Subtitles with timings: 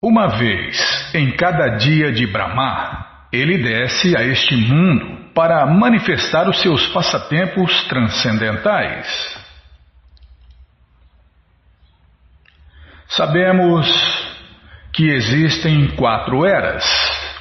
[0.00, 6.60] Uma vez em cada dia de Brahma, ele desce a este mundo para manifestar os
[6.62, 9.36] seus passatempos transcendentais.
[13.08, 13.88] Sabemos
[14.92, 16.84] que existem quatro eras,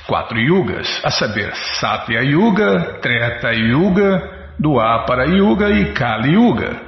[0.08, 6.82] quatro yugas, a saber, Satya Yuga, Treta Yuga, Dwapara Yuga e Kali Yuga.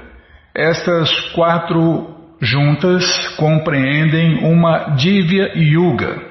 [0.56, 6.30] Estas quatro juntas compreendem uma Divya Yuga.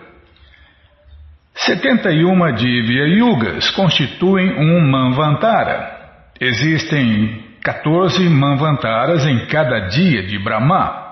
[1.54, 5.98] 71 Divya Yugas constituem um Manvantara.
[6.40, 11.06] Existem 14 Manvantaras em cada dia de Brahma.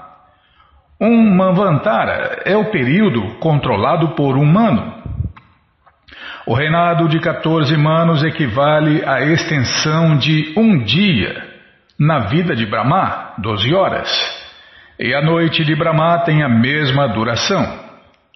[1.00, 4.94] Um Manvantara é o período controlado por um mano.
[6.46, 11.44] O reinado de 14 manos equivale à extensão de um dia
[11.98, 14.35] na vida de Brahma, 12 horas.
[14.98, 17.84] E a noite de Brahma tem a mesma duração.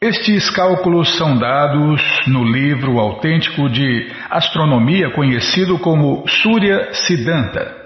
[0.02, 7.77] Estes cálculos são dados no livro autêntico de astronomia conhecido como Surya Siddhanta.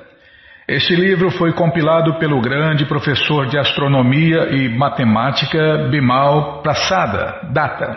[0.66, 7.96] Este livro foi compilado pelo grande professor de astronomia e matemática Bimal Prasada Datta,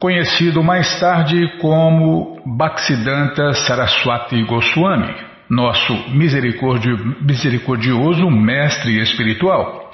[0.00, 9.90] conhecido mais tarde como Bhaktisiddhanta Saraswati Goswami nosso misericordioso mestre espiritual.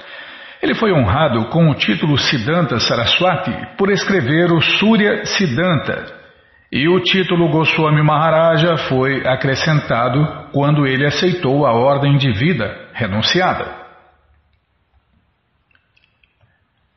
[0.63, 6.17] Ele foi honrado com o título Siddhanta Saraswati por escrever o Surya Siddhanta,
[6.71, 13.79] e o título Goswami Maharaja foi acrescentado quando ele aceitou a ordem de vida renunciada.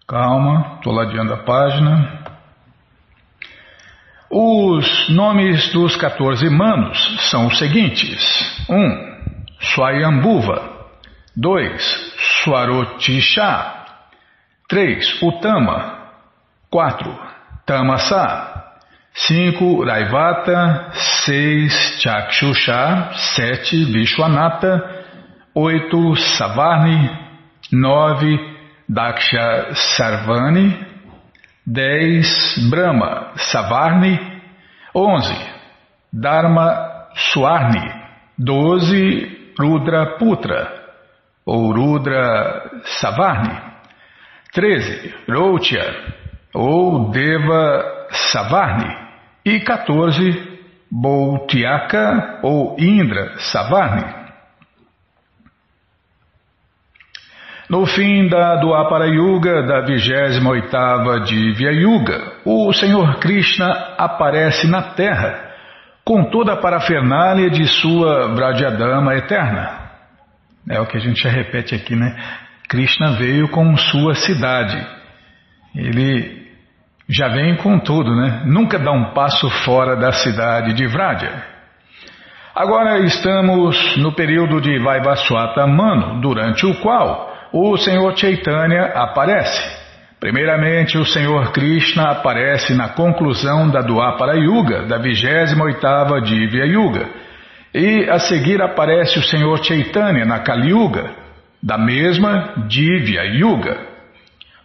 [0.07, 2.20] Calma, estou ladeando a página.
[4.33, 8.75] Os nomes dos 14 manos são os seguintes: 1.
[8.75, 9.11] Um,
[9.59, 10.87] Swayambhuva
[11.35, 12.13] 2.
[12.43, 13.73] Swarotisha
[14.69, 15.21] 3.
[15.21, 15.97] Utama
[16.69, 17.19] 4.
[17.65, 18.63] Tamasa
[19.13, 19.83] 5.
[19.83, 21.99] Raivata 6.
[22.01, 23.83] Chakshusha 7.
[23.91, 25.03] Vishwanata
[25.53, 26.15] 8.
[26.15, 27.09] Savarni
[27.69, 28.39] 9.
[28.87, 30.91] Daksha Sarvani
[31.65, 32.69] 10.
[32.69, 34.19] Brahma Savarni
[34.93, 35.33] 11.
[36.11, 37.91] Dharma Suarni
[38.37, 39.53] 12.
[39.59, 40.81] Rudra Putra
[41.45, 43.55] ou Rudra Savarni
[44.53, 45.13] 13.
[45.29, 46.15] Routya
[46.53, 48.95] ou Deva Savarni
[49.45, 50.51] e 14.
[50.93, 54.20] Boutyaka ou Indra Savarni
[57.71, 65.51] No fim da Dwapara Yuga, da 28ª Divya Yuga, o Senhor Krishna aparece na Terra
[66.03, 69.89] com toda a parafernália de sua Vradyadama eterna.
[70.69, 72.13] É o que a gente já repete aqui, né?
[72.67, 74.85] Krishna veio com sua cidade.
[75.73, 76.45] Ele
[77.07, 78.41] já vem com tudo, né?
[78.47, 81.41] Nunca dá um passo fora da cidade de Vradya.
[82.53, 89.81] Agora estamos no período de Vaivaswata Mano, durante o qual o Senhor Chaitanya aparece.
[90.19, 97.09] Primeiramente, o Senhor Krishna aparece na conclusão da Dwapara Yuga, da 28ª Divya Yuga.
[97.73, 101.11] E a seguir aparece o Senhor Chaitanya na Kali Yuga,
[101.61, 103.77] da mesma Divya Yuga.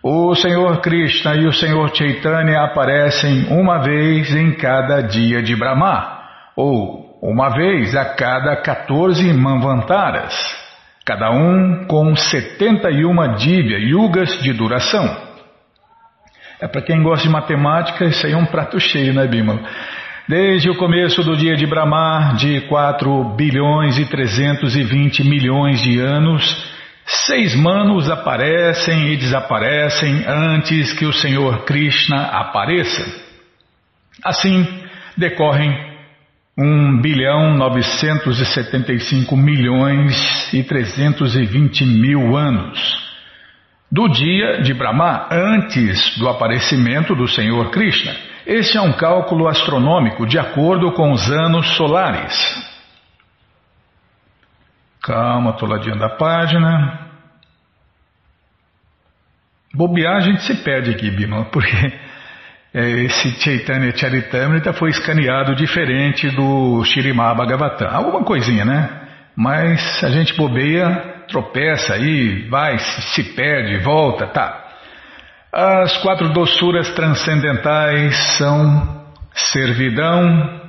[0.02, 6.20] O Senhor Krishna e o Senhor Chaitanya aparecem uma vez em cada dia de Brahma,
[6.54, 10.65] ou uma vez a cada 14 Manvantaras
[11.06, 15.24] cada um com 71 divya, yugas de duração.
[16.60, 19.60] É para quem gosta de matemática, isso aí é um prato cheio, né, Bima?
[20.28, 26.74] Desde o começo do dia de Brahma, de 4 bilhões e 320 milhões de anos,
[27.06, 33.04] seis manos aparecem e desaparecem antes que o Senhor Krishna apareça.
[34.24, 34.66] Assim,
[35.16, 35.95] decorrem
[36.58, 43.04] 1 bilhão 975 milhões e 320 mil anos.
[43.92, 48.16] Do dia de Brahma, antes do aparecimento do Senhor Krishna.
[48.46, 52.34] Este é um cálculo astronômico de acordo com os anos solares.
[55.02, 57.06] Calma, estou ladinho da página.
[59.74, 61.92] Bobear a gente se perde aqui, Bima, porque
[62.74, 67.88] esse Chaitanya Charitamrita foi escaneado diferente do Shirimá Bhagavatam.
[67.90, 68.88] Alguma coisinha, né?
[69.34, 74.64] Mas a gente bobeia, tropeça aí, vai, se perde, volta, tá.
[75.52, 80.60] As quatro doçuras transcendentais são servidão,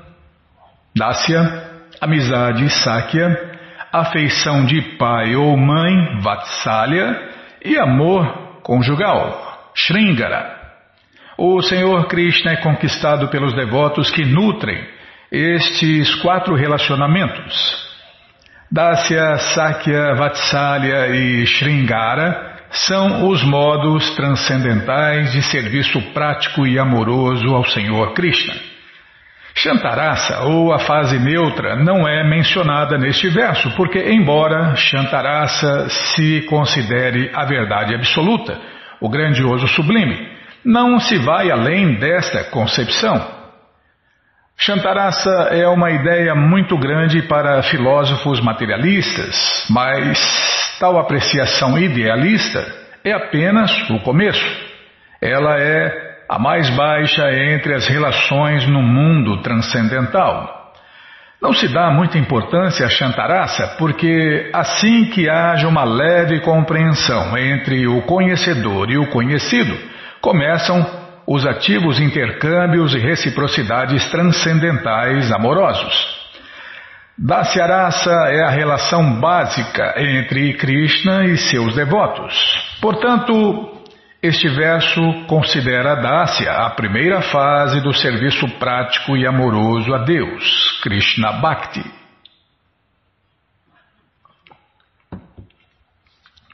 [0.95, 3.51] dácia, amizade, sáquia,
[3.91, 7.21] afeição de pai ou mãe, vatsalya,
[7.63, 10.56] e amor conjugal, Sringara.
[11.37, 14.83] O Senhor Krishna é conquistado pelos devotos que nutrem
[15.31, 17.87] estes quatro relacionamentos.
[18.71, 27.63] Dasya, Sakya, Vatsalya e Sringara são os modos transcendentais de serviço prático e amoroso ao
[27.65, 28.55] Senhor Krishna.
[29.53, 37.29] Shantarasa, ou a fase neutra, não é mencionada neste verso, porque, embora Shantarasa se considere
[37.33, 38.59] a verdade absoluta,
[38.99, 40.36] o grandioso sublime,
[40.67, 43.25] não se vai além desta concepção.
[44.57, 52.67] Shantarasa é uma ideia muito grande para filósofos materialistas, mas tal apreciação idealista
[53.01, 54.45] é apenas o começo.
[55.21, 60.73] Ela é a mais baixa entre as relações no mundo transcendental.
[61.41, 67.87] Não se dá muita importância a Shantarasa porque, assim que haja uma leve compreensão entre
[67.87, 70.85] o conhecedor e o conhecido, começam
[71.27, 76.17] os ativos intercâmbios e reciprocidades transcendentais amorosos.
[77.17, 82.33] Dasyarasa é a relação básica entre Krishna e seus devotos.
[82.79, 83.75] Portanto,
[84.21, 90.79] este verso considera a Dácia a primeira fase do serviço prático e amoroso a Deus,
[90.81, 91.83] Krishna Bhakti.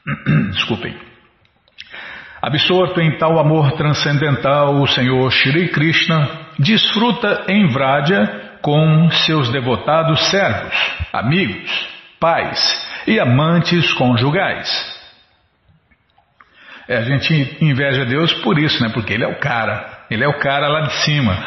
[0.50, 1.13] Desculpem.
[2.46, 10.28] Absorto em tal amor transcendental, o Senhor Shri Krishna desfruta em Vraja com seus devotados
[10.28, 10.76] servos,
[11.10, 11.88] amigos,
[12.20, 14.68] pais e amantes conjugais.
[16.86, 18.90] É, a gente inveja Deus por isso, né?
[18.92, 20.04] Porque Ele é o cara.
[20.10, 21.42] Ele é o cara lá de cima.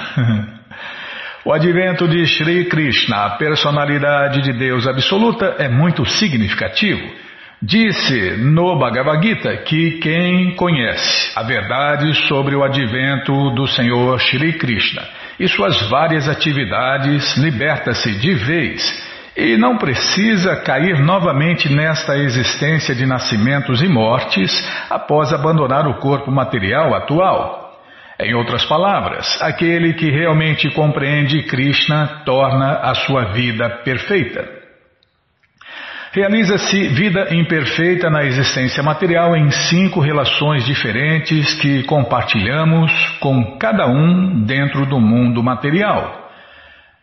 [1.45, 7.26] o advento de Sri Krishna, a personalidade de Deus absoluta, é muito significativo.
[7.61, 14.53] Disse no Bhagavad Gita que quem conhece a verdade sobre o advento do Senhor Shri
[14.59, 15.01] Krishna
[15.39, 23.07] e suas várias atividades liberta-se de vez e não precisa cair novamente nesta existência de
[23.07, 24.51] nascimentos e mortes
[24.87, 27.81] após abandonar o corpo material atual.
[28.19, 34.56] Em outras palavras, aquele que realmente compreende Krishna torna a sua vida perfeita.
[36.11, 44.43] Realiza-se vida imperfeita na existência material em cinco relações diferentes que compartilhamos com cada um
[44.45, 46.31] dentro do mundo material: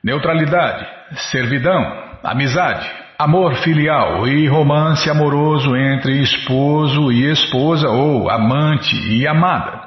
[0.02, 0.86] neutralidade,
[1.30, 9.83] servidão, amizade, amor filial e romance amoroso entre esposo e esposa ou amante e amada.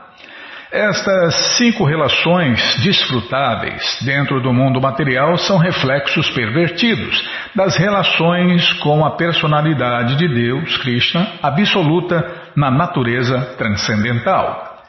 [0.71, 7.25] Estas cinco relações desfrutáveis dentro do mundo material são reflexos pervertidos
[7.55, 14.83] das relações com a personalidade de Deus, Krishna, absoluta na natureza transcendental.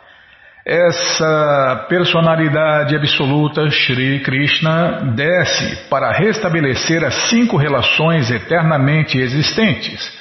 [0.67, 10.13] Essa personalidade absoluta, Sri Krishna, desce para restabelecer as cinco relações eternamente existentes.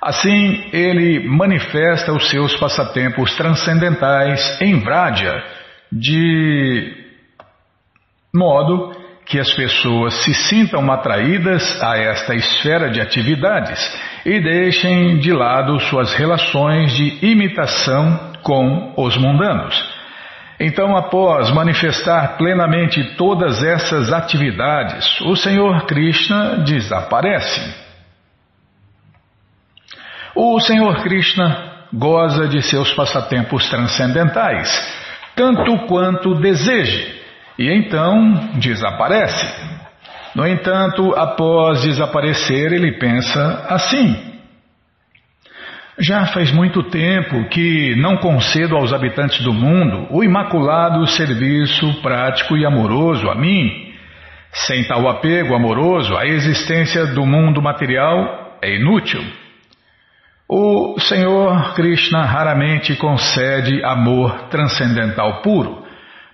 [0.00, 5.42] Assim, ele manifesta os seus passatempos transcendentais em Vraja,
[5.90, 6.94] de
[8.34, 8.94] modo
[9.24, 13.80] que as pessoas se sintam atraídas a esta esfera de atividades
[14.24, 19.96] e deixem de lado suas relações de imitação com os mundanos.
[20.60, 27.85] Então, após manifestar plenamente todas essas atividades, o Senhor Krishna desaparece.
[30.38, 34.68] O Senhor Krishna goza de seus passatempos transcendentais,
[35.34, 37.18] tanto quanto deseje,
[37.58, 39.46] e então desaparece.
[40.34, 44.14] No entanto, após desaparecer, ele pensa assim:
[45.98, 52.58] já faz muito tempo que não concedo aos habitantes do mundo o imaculado serviço prático
[52.58, 53.86] e amoroso a mim.
[54.52, 59.24] Sem tal apego amoroso, a existência do mundo material é inútil.
[60.48, 65.84] O Senhor Krishna raramente concede amor transcendental puro.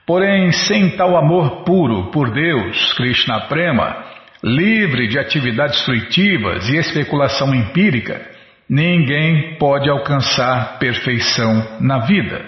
[0.06, 4.04] Porém, sem tal amor puro por Deus, Krishna Prema,
[4.42, 8.32] livre de atividades fruitivas e especulação empírica,
[8.74, 12.42] Ninguém pode alcançar perfeição na vida.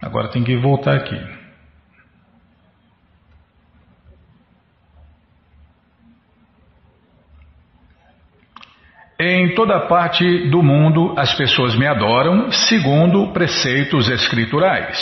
[0.00, 1.39] Agora tem que voltar aqui.
[9.22, 14.98] Em toda parte do mundo as pessoas me adoram segundo preceitos escriturais.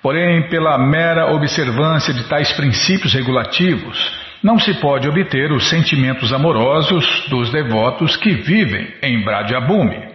[0.00, 3.98] Porém, pela mera observância de tais princípios regulativos,
[4.40, 10.14] não se pode obter os sentimentos amorosos dos devotos que vivem em Bradyabhumi.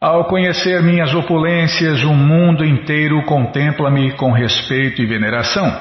[0.00, 5.72] Ao conhecer minhas opulências, o mundo inteiro contempla-me com respeito e veneração.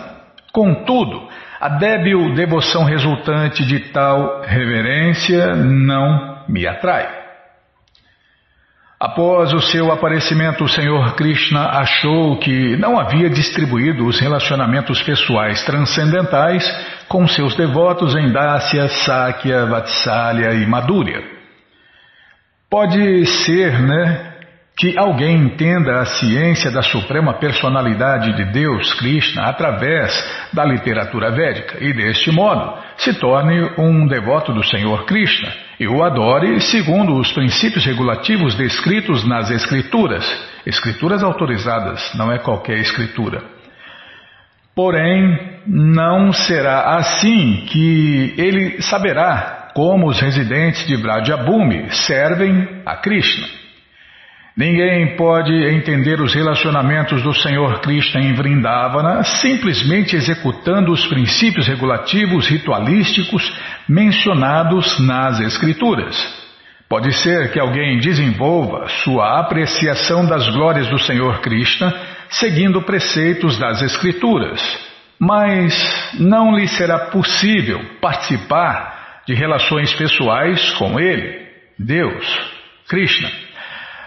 [0.51, 1.27] Contudo,
[1.63, 7.08] a débil devoção resultante de tal reverência não me atrai.
[9.00, 15.63] Após o seu aparecimento, o Senhor Krishna achou que não havia distribuído os relacionamentos pessoais
[15.63, 16.70] transcendentais
[17.08, 21.24] com seus devotos em Dácia, Sakya, Vatsalya e Madhurya.
[22.70, 24.32] Pode ser, né,
[24.75, 30.11] que alguém entenda a ciência da suprema personalidade de Deus, Krishna, através
[30.51, 36.03] da literatura védica e, deste modo, se torne um devoto do Senhor Krishna e o
[36.03, 40.25] adore segundo os princípios regulativos descritos nas Escrituras,
[40.65, 43.43] escrituras autorizadas, não é qualquer escritura.
[44.75, 53.62] Porém, não será assim que ele saberá como os residentes de Vrajabhumi servem a Krishna.
[54.55, 62.48] Ninguém pode entender os relacionamentos do Senhor Krishna em Vrindavana simplesmente executando os princípios regulativos
[62.48, 63.51] ritualísticos
[63.89, 66.15] mencionados nas Escrituras.
[66.88, 71.91] Pode ser que alguém desenvolva sua apreciação das glórias do Senhor Krishna
[72.29, 74.62] seguindo preceitos das Escrituras,
[75.19, 81.41] mas não lhe será possível participar de relações pessoais com ele,
[81.79, 82.24] Deus,
[82.88, 83.42] Krishna.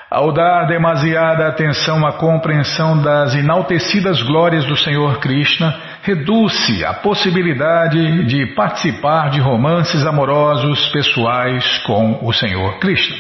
[0.09, 8.25] Ao dar demasiada atenção à compreensão das inaltecidas glórias do Senhor Krishna, reduz-se a possibilidade
[8.27, 13.17] de participar de romances amorosos pessoais com o Senhor Krishna.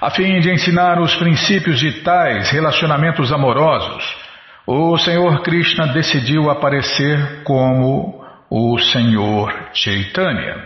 [0.00, 4.04] A fim de ensinar os princípios de tais relacionamentos amorosos,
[4.66, 10.56] o Senhor Krishna decidiu aparecer como o Senhor Chaitanya.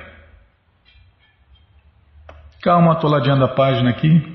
[2.63, 4.34] Calma, estou ladeando a página aqui.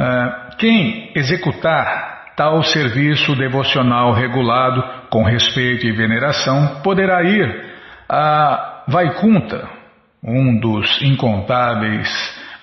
[0.00, 7.66] Ah, quem executar tal serviço devocional regulado com respeito e veneração poderá ir
[8.08, 9.68] a Vaikunta,
[10.22, 12.08] um dos incontáveis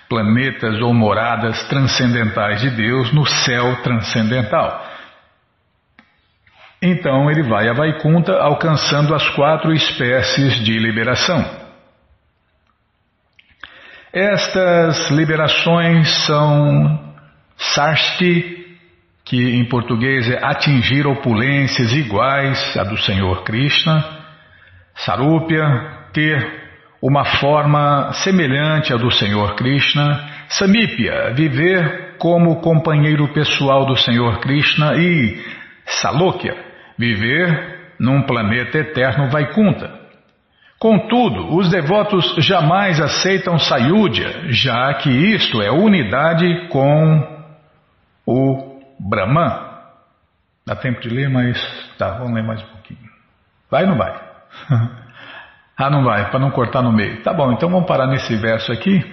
[0.08, 4.86] planetas ou moradas transcendentais de Deus no céu transcendental.
[6.82, 11.44] Então ele vai a Vaikunta alcançando as quatro espécies de liberação.
[14.13, 17.05] Estas liberações são
[17.58, 18.66] Sarsti,
[19.24, 24.04] que em português é atingir opulências iguais à do Senhor Krishna.
[24.96, 25.66] Sarupya,
[26.14, 26.64] ter
[27.02, 30.30] uma forma semelhante à do Senhor Krishna.
[30.50, 34.96] Samipya, viver como companheiro pessoal do Senhor Krishna.
[34.96, 35.44] E
[35.86, 36.56] Salokya,
[36.98, 40.06] viver num planeta eterno Vaikunta.
[40.78, 47.35] Contudo, os devotos jamais aceitam Sayudya, já que isto é unidade com
[48.25, 49.75] o Brahman.
[50.65, 51.62] Dá tempo de ler, mas
[51.98, 53.00] tá, vamos ler mais um pouquinho.
[53.70, 54.20] Vai ou não vai?
[55.77, 57.22] ah, não vai, para não cortar no meio.
[57.22, 59.03] Tá bom, então vamos parar nesse verso aqui.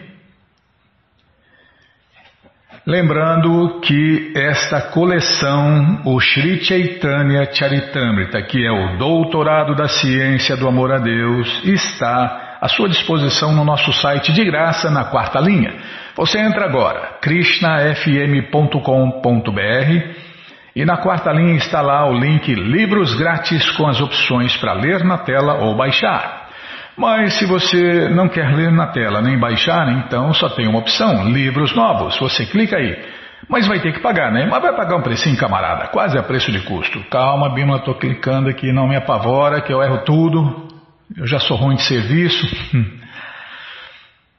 [2.85, 10.67] Lembrando que esta coleção, o Sri Chaitanya Charitamrita, que é o doutorado da ciência do
[10.67, 15.77] amor a Deus, está à sua disposição no nosso site de graça na quarta linha.
[16.15, 18.83] Você entra agora, krishnafm.com.br
[20.77, 25.03] e na quarta linha está lá o link Livros Grátis com as opções para ler
[25.05, 26.51] na tela ou baixar.
[26.97, 31.31] Mas se você não quer ler na tela nem baixar, então só tem uma opção,
[31.31, 32.19] livros novos.
[32.19, 32.95] Você clica aí.
[33.49, 34.47] Mas vai ter que pagar, né?
[34.47, 37.03] Mas vai pagar um precinho, camarada, quase a preço de custo.
[37.11, 40.69] Calma, Bima, estou clicando aqui, não me apavora, que eu erro tudo.
[41.17, 42.47] Eu já sou ruim de serviço.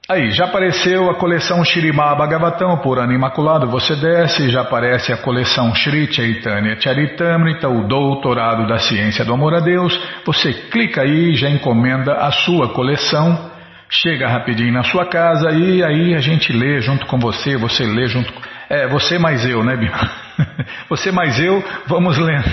[0.10, 5.17] Aí, já apareceu a coleção Shirimá Bhagavatam por ano imaculado, você desce, já aparece a
[5.17, 11.36] coleção Shri Chaitanya Charitamrita, o doutorado da ciência do amor a Deus, você clica aí,
[11.36, 13.50] já encomenda a sua coleção,
[13.89, 18.05] chega rapidinho na sua casa e aí a gente lê junto com você, você lê
[18.07, 18.33] junto,
[18.69, 20.24] é, você mais eu, né Bima?
[20.89, 22.50] Você mais eu, vamos lendo,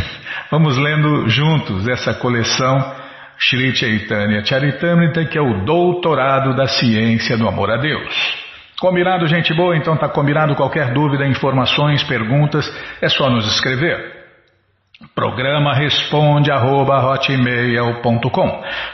[0.51, 3.00] vamos lendo juntos essa coleção
[3.43, 8.15] Shri Chaitanya Charitamrita, que é o doutorado da ciência do amor a Deus.
[8.79, 9.75] Combinado, gente boa?
[9.75, 10.55] Então tá combinado.
[10.55, 12.71] Qualquer dúvida, informações, perguntas,
[13.01, 14.21] é só nos escrever.
[15.15, 17.03] Programa responde arroba,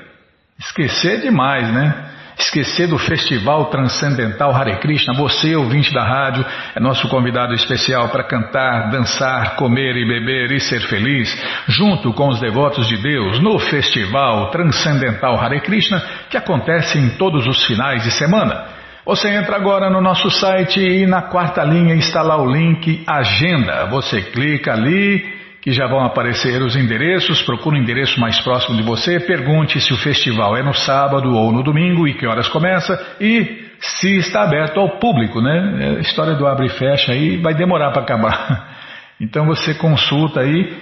[0.60, 2.14] esquecer demais, né?
[2.38, 8.24] esquecer do Festival Transcendental Hare Krishna, você, ouvinte da rádio, é nosso convidado especial para
[8.24, 11.30] cantar, dançar, comer e beber e ser feliz,
[11.68, 17.46] junto com os devotos de Deus, no Festival Transcendental Hare Krishna, que acontece em todos
[17.48, 18.66] os finais de semana.
[19.06, 23.86] Você entra agora no nosso site e na quarta linha está lá o link Agenda.
[23.88, 28.76] Você clica ali que já vão aparecer os endereços, procure o um endereço mais próximo
[28.76, 32.50] de você, pergunte se o festival é no sábado ou no domingo e que horas
[32.50, 35.78] começa e se está aberto ao público, né?
[35.80, 38.74] A é, história do abre e fecha aí vai demorar para acabar.
[39.22, 40.76] Então você consulta aí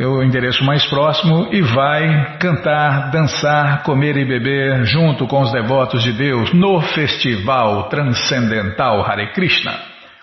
[0.00, 6.02] o endereço mais próximo e vai cantar, dançar, comer e beber junto com os devotos
[6.02, 9.72] de Deus no Festival Transcendental Hare Krishna.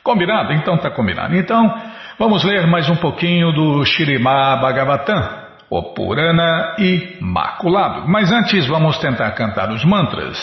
[0.04, 0.52] Combinado?
[0.52, 1.34] Então tá combinado.
[1.36, 1.74] Então,
[2.20, 5.30] Vamos ler mais um pouquinho do Shirimá Bhagavatam,
[5.68, 8.08] o Purana Imaculado.
[8.08, 10.38] Mas antes vamos tentar cantar os mantras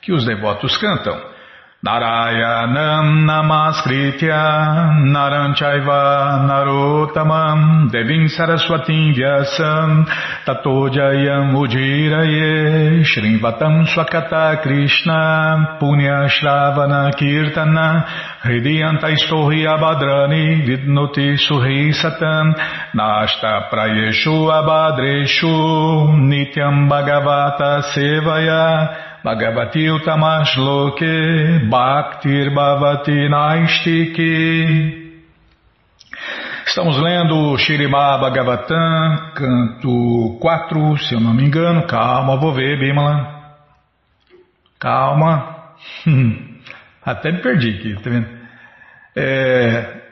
[0.00, 1.20] que os devotos cantam.
[1.84, 10.06] Narayanam Namaskritya Naranchaiva Narotamam Devim Saraswatim Vyasam
[10.46, 22.54] Tato Jayam Ujiraye Shrimvatam Swakata Krishna Punya Shravana Kirtana Hridiyanta Istohi Abadrani Vidnoti Suhi Satam
[22.94, 35.04] Nasta Prayeshu Abadreshu Nityam Bhagavata Sevaya Bhagavati Utamashloke Bhaktir Bhavati Naistiki.
[36.64, 41.88] Estamos lendo Shirimá Bhagavatam, canto 4, se eu não me engano.
[41.88, 43.56] Calma, vou ver, Bimala.
[44.78, 45.74] Calma.
[47.04, 48.28] Até me perdi aqui, tá vendo?
[49.16, 50.02] É,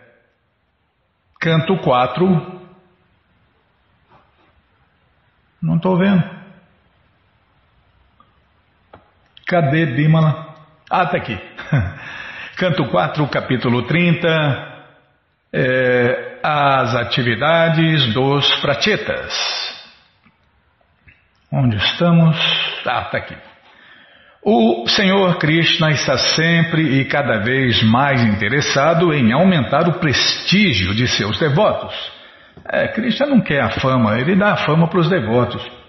[1.39, 2.61] canto 4.
[5.63, 6.44] Não estou vendo.
[9.47, 10.55] Cadê Bimala?
[10.91, 11.39] Ah, está aqui.
[12.57, 14.75] Canto 4, capítulo 30.
[15.53, 19.33] É, as atividades dos prachetas.
[21.53, 22.37] Onde estamos?
[22.87, 23.37] Ah, está aqui.
[24.43, 31.07] O Senhor Krishna está sempre e cada vez mais interessado em aumentar o prestígio de
[31.09, 31.95] seus devotos.
[32.69, 35.84] É, Krishna não quer a fama, ele dá a fama para os devotos.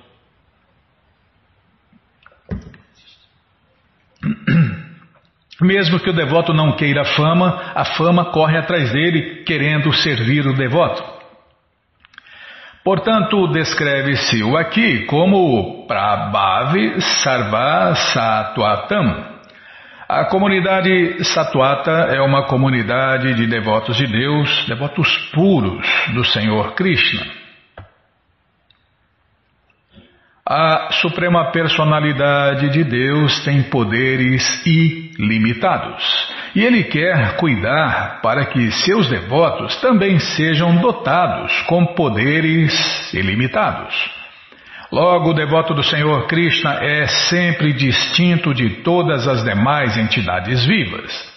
[5.62, 10.54] Mesmo que o devoto não queira fama, a fama corre atrás dele, querendo servir o
[10.54, 11.04] devoto.
[12.84, 19.36] Portanto, descreve-se o aqui como Prabhavi Sarva Satwatam.
[20.08, 27.45] A comunidade Satwata é uma comunidade de devotos de Deus, devotos puros do Senhor Krishna.
[30.48, 36.04] A Suprema Personalidade de Deus tem poderes ilimitados
[36.54, 43.96] e Ele quer cuidar para que seus devotos também sejam dotados com poderes ilimitados.
[44.92, 51.34] Logo, o devoto do Senhor Krishna é sempre distinto de todas as demais entidades vivas.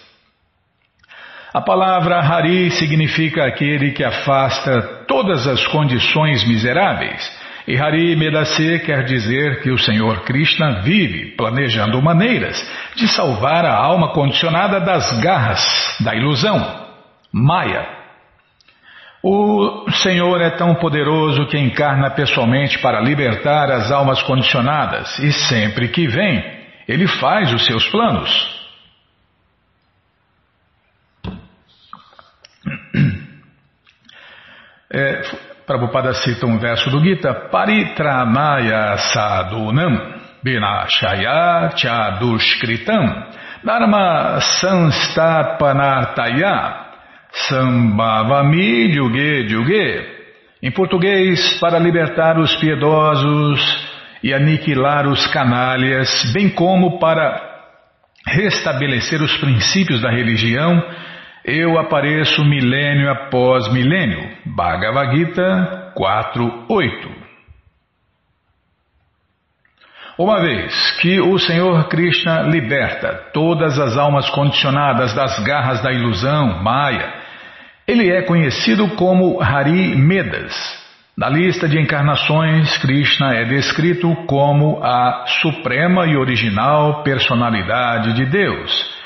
[1.51, 7.38] A palavra Hari significa aquele que afasta todas as condições miseráveis
[7.69, 13.75] e Hari Medase quer dizer que o Senhor Krishna vive planejando maneiras de salvar a
[13.75, 16.89] alma condicionada das garras da ilusão,
[17.31, 17.87] Maya.
[19.21, 25.89] O Senhor é tão poderoso que encarna pessoalmente para libertar as almas condicionadas e sempre
[25.89, 26.43] que vem,
[26.87, 28.59] ele faz os seus planos.
[34.91, 35.21] É,
[35.69, 43.27] Prabhupada cita um verso do Gita, Paritramaya sadunam vinashaya chadushkritam
[43.63, 46.87] dharma sanstapanartaya
[47.31, 50.07] sambhavami yuge yuge.
[50.63, 53.61] Em português, para libertar os piedosos
[54.23, 57.47] e aniquilar os canalhas, bem como para
[58.25, 60.83] restabelecer os princípios da religião
[61.49, 64.37] eu apareço milênio após milênio.
[64.45, 67.09] Bhagavad Gita 4.8
[70.17, 76.61] Uma vez que o Senhor Krishna liberta todas as almas condicionadas das garras da ilusão,
[76.61, 77.13] Maya,
[77.87, 80.53] ele é conhecido como Hari Medas.
[81.17, 88.98] Na lista de encarnações, Krishna é descrito como a suprema e original personalidade de Deus.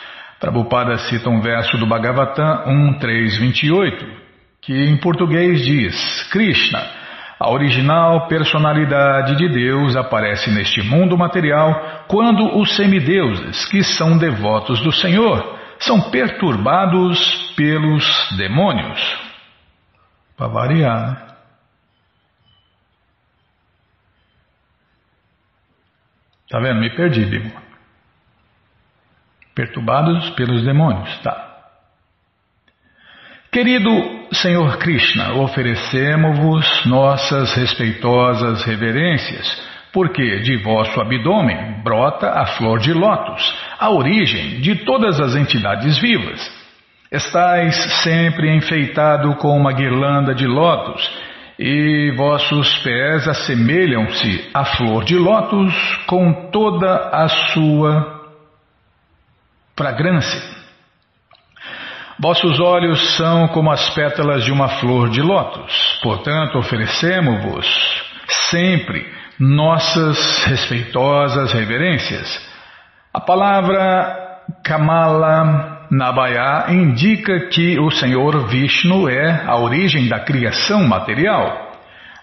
[0.43, 2.65] Prabhupada cita um verso do Bhagavatam
[2.99, 4.05] 1.3.28,
[4.61, 6.85] que em português diz: Krishna,
[7.39, 14.81] A original personalidade de Deus aparece neste mundo material quando os semideuses, que são devotos
[14.81, 18.99] do Senhor, são perturbados pelos demônios.
[20.35, 21.27] Para variar, né?
[26.49, 26.81] Tá vendo?
[26.81, 27.72] Me perdi, Bibo.
[29.55, 31.53] Perturbados pelos demônios, tá.
[33.51, 33.91] Querido
[34.31, 39.61] Senhor Krishna, oferecemos-vos nossas respeitosas reverências,
[39.93, 43.43] porque de vosso abdômen brota a flor de lótus,
[43.77, 46.51] a origem de todas as entidades vivas.
[47.11, 51.07] Estais sempre enfeitado com uma guirlanda de lótus,
[51.59, 55.75] e vossos pés assemelham-se à flor de lótus
[56.07, 58.12] com toda a sua
[59.75, 60.41] fragrância.
[62.19, 67.65] Vossos olhos são como as pétalas de uma flor de lótus, portanto, oferecemos-vos
[68.49, 69.05] sempre
[69.39, 72.53] nossas respeitosas reverências.
[73.13, 74.23] A palavra
[74.63, 81.71] Kamala Nabaya indica que o Senhor Vishnu é a origem da criação material.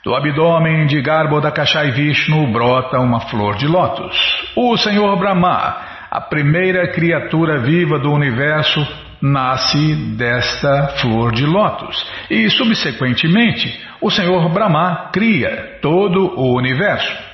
[0.03, 4.17] Do abdômen de Garbhodakashai Vishnu brota uma flor de lótus.
[4.57, 5.77] O Senhor Brahma,
[6.11, 8.85] a primeira criatura viva do universo,
[9.23, 12.05] nasce desta flor de lótus.
[12.29, 17.31] E, subsequentemente, o Senhor Brahma cria todo o universo.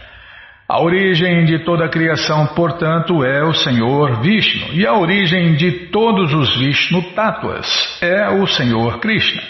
[0.69, 5.71] A origem de toda a criação, portanto, é o Senhor Vishnu, e a origem de
[5.91, 9.43] todos os Vishnu Tattvas é o Senhor Krishna.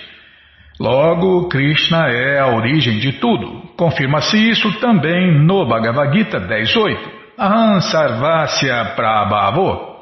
[0.78, 3.62] Logo, Krishna é a origem de tudo.
[3.78, 7.25] Confirma-se isso também no Bhagavad Gita 10.8.
[7.38, 9.96] Aham Sarvasya Prabhavo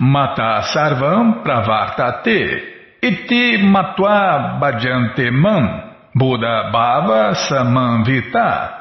[0.00, 8.72] Mata sarvam pravartate iti matva bhajante mam Buddha bhava samanvita.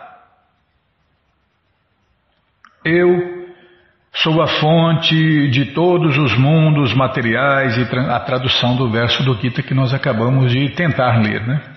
[2.86, 3.48] Eu
[4.14, 9.64] sou a fonte de todos os mundos materiais e a tradução do verso do Gita
[9.64, 11.73] que nós acabamos de tentar ler, né?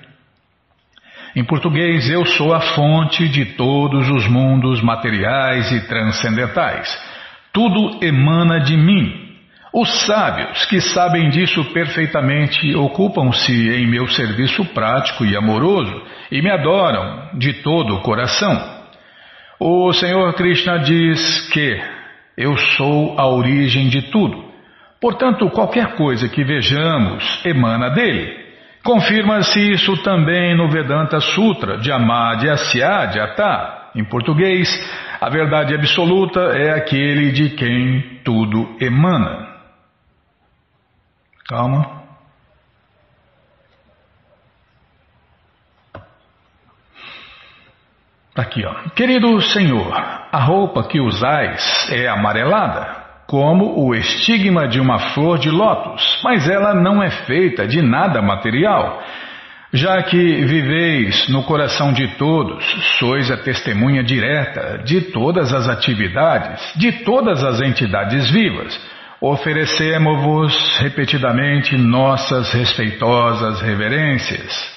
[1.36, 6.88] Em português, eu sou a fonte de todos os mundos materiais e transcendentais.
[7.52, 9.12] Tudo emana de mim.
[9.70, 16.50] Os sábios, que sabem disso perfeitamente, ocupam-se em meu serviço prático e amoroso e me
[16.50, 18.58] adoram de todo o coração.
[19.60, 21.78] O Senhor Krishna diz que
[22.34, 24.42] eu sou a origem de tudo.
[24.98, 28.45] Portanto, qualquer coisa que vejamos emana dele.
[28.86, 33.90] Confirma-se isso também no Vedanta Sutra de Amadya Syadhyata.
[33.96, 34.68] Em português,
[35.20, 39.56] a verdade absoluta é aquele de quem tudo emana.
[41.48, 42.04] Calma.
[48.36, 48.90] Tá aqui, ó.
[48.90, 49.92] Querido Senhor,
[50.30, 56.48] a roupa que usais é amarelada, como o estigma de uma flor de lótus, mas
[56.48, 59.02] ela não é feita de nada material.
[59.72, 62.64] Já que viveis no coração de todos,
[62.98, 68.78] sois a testemunha direta de todas as atividades, de todas as entidades vivas
[69.20, 74.76] oferecemos-vos repetidamente nossas respeitosas reverências.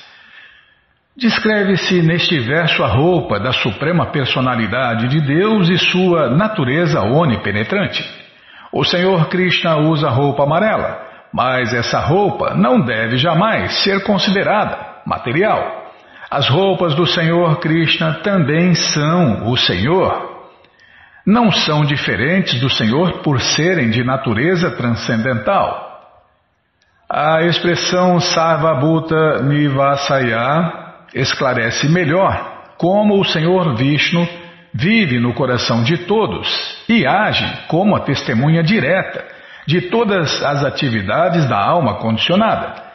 [1.17, 8.18] Descreve-se neste verso a roupa da Suprema Personalidade de Deus e sua natureza onipenetrante.
[8.71, 11.01] O Senhor Krishna usa roupa amarela,
[11.33, 15.91] mas essa roupa não deve jamais ser considerada material.
[16.29, 20.29] As roupas do Senhor Krishna também são o Senhor
[21.29, 25.87] não são diferentes do Senhor por serem de natureza transcendental.
[27.07, 30.73] A expressão Sarvabhuta Nivasaya
[31.13, 34.27] esclarece melhor como o Senhor Vishnu
[34.73, 36.47] vive no coração de todos
[36.87, 39.25] e age como a testemunha direta
[39.65, 42.89] de todas as atividades da alma condicionada.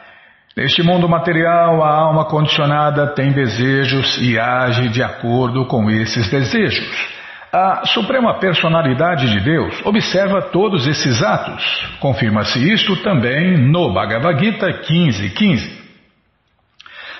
[0.55, 7.15] Neste mundo material, a alma condicionada tem desejos e age de acordo com esses desejos.
[7.51, 11.63] A Suprema Personalidade de Deus observa todos esses atos.
[11.99, 15.33] Confirma-se isto também no Bhagavad Gita 15.15.
[15.33, 15.85] 15.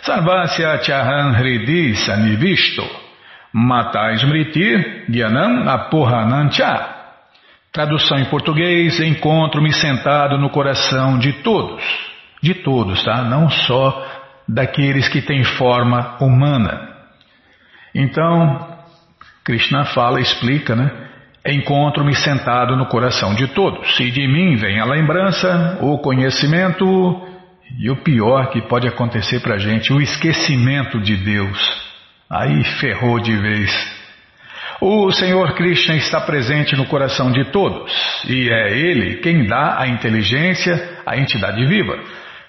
[0.02, 3.05] Sarvasya Chahan Hridi Sanivisto
[3.58, 6.96] Mata Smriti Gyanam Apohanancha
[7.76, 11.84] Tradução em português, encontro-me sentado no coração de todos,
[12.42, 13.22] de todos, tá?
[13.22, 14.08] Não só
[14.48, 16.90] daqueles que têm forma humana.
[17.94, 18.78] Então,
[19.44, 20.90] Krishna fala, explica, né?
[21.46, 23.98] Encontro-me sentado no coração de todos.
[23.98, 26.86] Se de mim vem a lembrança, o conhecimento
[27.78, 31.85] e o pior que pode acontecer para a gente, o esquecimento de Deus.
[32.30, 33.96] Aí ferrou de vez.
[34.82, 37.92] O Senhor Krishna está presente no coração de todos
[38.28, 41.98] e é Ele quem dá a inteligência à entidade viva.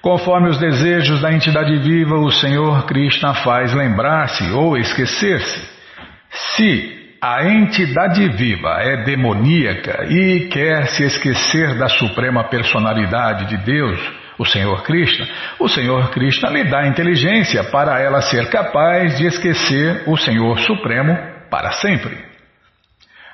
[0.03, 5.69] Conforme os desejos da entidade viva, o Senhor Krishna faz lembrar-se ou esquecer-se.
[6.31, 13.99] Se a entidade viva é demoníaca e quer se esquecer da suprema personalidade de Deus,
[14.39, 15.27] o Senhor Krishna,
[15.59, 21.17] o Senhor Krishna lhe dá inteligência para ela ser capaz de esquecer o Senhor Supremo
[21.51, 22.25] para sempre.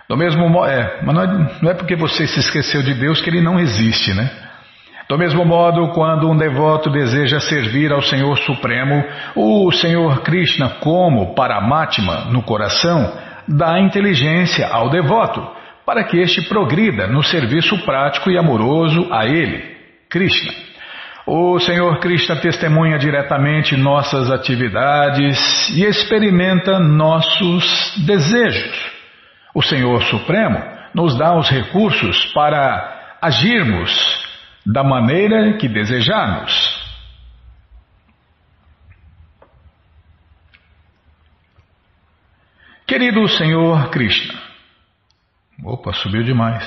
[0.08, 1.26] Do mesmo modo, é, mas não é,
[1.62, 4.30] não é porque você se esqueceu de Deus que ele não existe, né?
[5.08, 11.34] Do mesmo modo, quando um devoto deseja servir ao Senhor Supremo, o Senhor Krishna, como
[11.34, 13.12] Paramatma no coração,
[13.46, 15.46] dá inteligência ao devoto,
[15.84, 19.62] para que este progrida no serviço prático e amoroso a ele,
[20.08, 20.71] Krishna.
[21.26, 28.92] O Senhor Krishna testemunha diretamente nossas atividades e experimenta nossos desejos.
[29.54, 30.58] O Senhor Supremo
[30.94, 33.90] nos dá os recursos para agirmos
[34.66, 36.82] da maneira que desejarmos.
[42.86, 44.38] Querido Senhor Krishna,
[45.64, 46.62] opa, subiu demais.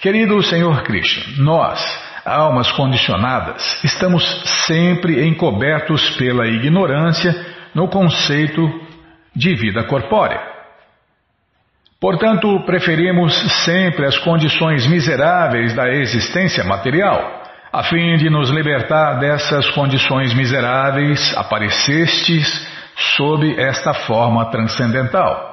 [0.00, 4.24] Querido Senhor Krishna, nós, almas condicionadas, estamos
[4.66, 7.34] sempre encobertos pela ignorância
[7.74, 8.68] no conceito
[9.34, 10.40] de vida corpórea.
[12.00, 17.42] Portanto, preferimos sempre as condições miseráveis da existência material.
[17.72, 22.66] A fim de nos libertar dessas condições miseráveis, aparecestes
[23.16, 25.47] sob esta forma transcendental.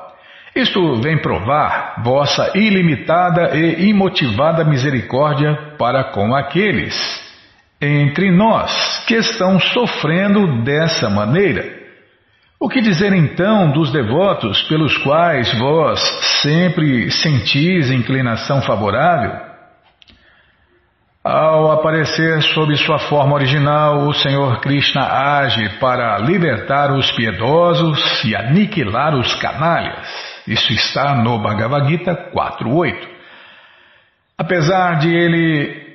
[0.55, 6.95] Isto vem provar vossa ilimitada e imotivada misericórdia para com aqueles
[7.81, 11.75] entre nós que estão sofrendo dessa maneira.
[12.57, 15.99] O que dizer então dos devotos pelos quais vós
[16.41, 19.33] sempre sentis inclinação favorável?
[21.21, 28.33] Ao aparecer sob sua forma original, o Senhor Krishna age para libertar os piedosos e
[28.35, 30.34] aniquilar os canalhas.
[30.47, 33.07] Isso está no Bhagavad Gita 4.8.
[34.37, 35.85] Apesar de ele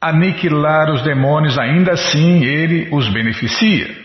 [0.00, 3.96] aniquilar os demônios, ainda assim ele os beneficia.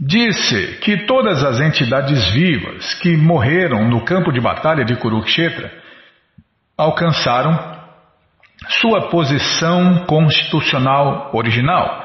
[0.00, 5.70] Disse que todas as entidades vivas que morreram no campo de batalha de Kurukshetra
[6.76, 7.72] alcançaram
[8.80, 12.02] sua posição constitucional original,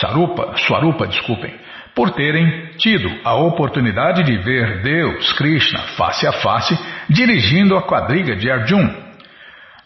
[0.00, 1.54] Sarupa, Swarupa, desculpem,
[1.96, 6.78] por terem tido a oportunidade de ver Deus, Krishna, face a face,
[7.08, 8.86] dirigindo a quadriga de Arjun.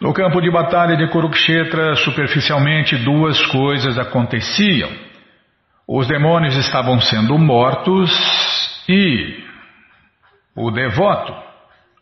[0.00, 4.90] No campo de batalha de Kurukshetra, superficialmente duas coisas aconteciam.
[5.86, 8.10] Os demônios estavam sendo mortos
[8.88, 9.44] e
[10.56, 11.32] o devoto,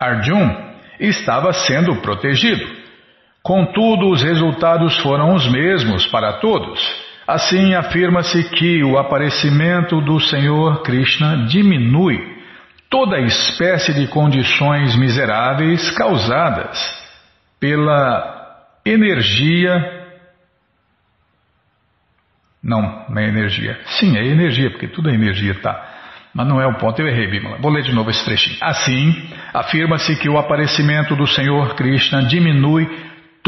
[0.01, 0.57] Arjun,
[0.99, 2.67] estava sendo protegido.
[3.43, 7.08] Contudo, os resultados foram os mesmos para todos.
[7.29, 12.19] Assim, afirma-se que o aparecimento do Senhor Krishna diminui
[12.89, 16.79] toda espécie de condições miseráveis causadas
[17.61, 20.07] pela energia.
[22.65, 23.79] Não, não é energia.
[24.01, 25.97] Sim, é energia, porque tudo é energia, tá?
[26.33, 27.59] Mas não é o ponto, eu errei, Bimala.
[27.59, 28.57] Vou ler de novo esse trechinho.
[28.63, 32.89] Assim, afirma-se que o aparecimento do Senhor Krishna diminui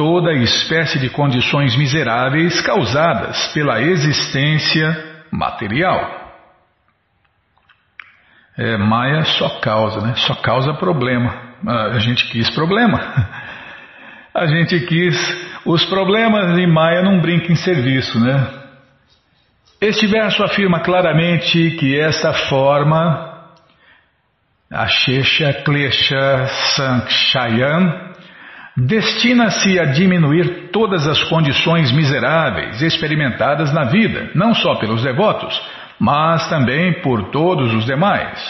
[0.00, 4.96] toda espécie de condições miseráveis causadas pela existência
[5.30, 6.00] material.
[8.56, 10.14] É, Maia só causa, né?
[10.16, 11.34] Só causa problema.
[11.66, 12.98] A gente quis problema.
[14.34, 15.16] A gente quis
[15.66, 18.48] os problemas e Maia não brinca em serviço, né?
[19.82, 23.52] Este verso afirma claramente que esta forma,
[24.72, 28.10] a Shesha Klesha Sankshayan,
[28.76, 35.61] destina-se a diminuir todas as condições miseráveis experimentadas na vida, não só pelos devotos,
[35.98, 38.40] mas também por todos os demais.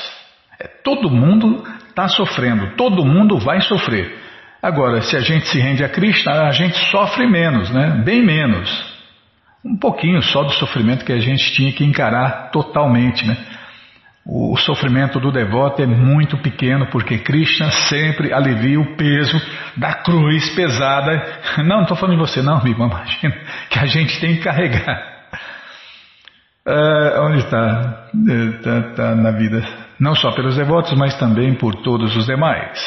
[0.59, 4.19] É, todo mundo está sofrendo, todo mundo vai sofrer.
[4.63, 8.03] Agora, se a gente se rende a Krishna, a gente sofre menos, né?
[8.05, 8.91] bem menos.
[9.65, 13.27] Um pouquinho só do sofrimento que a gente tinha que encarar totalmente.
[13.27, 13.37] Né?
[14.25, 19.41] O sofrimento do devoto é muito pequeno porque Krishna sempre alivia o peso
[19.77, 21.41] da cruz pesada.
[21.59, 22.85] Não, não estou falando de você, não, amigo.
[22.85, 23.35] Imagina
[23.71, 25.11] que a gente tem que carregar.
[26.67, 28.11] Uh, onde está?
[28.15, 29.67] Está tá na vida.
[29.99, 32.79] Não só pelos devotos, mas também por todos os demais.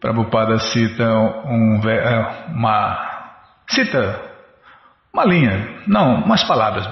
[0.00, 1.08] Prabhupada cita
[1.46, 1.80] um,
[2.54, 3.32] uma
[3.68, 4.28] cita
[5.12, 6.86] uma linha, não, umas palavras,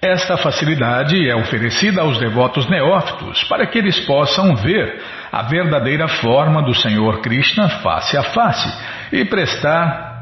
[0.00, 6.62] Esta facilidade é oferecida aos devotos neófitos para que eles possam ver a verdadeira forma
[6.62, 8.68] do Senhor Krishna face a face
[9.12, 10.14] e prestar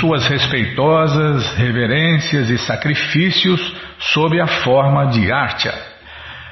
[0.00, 3.60] suas respeitosas reverências e sacrifícios
[3.98, 5.72] sob a forma de Artya.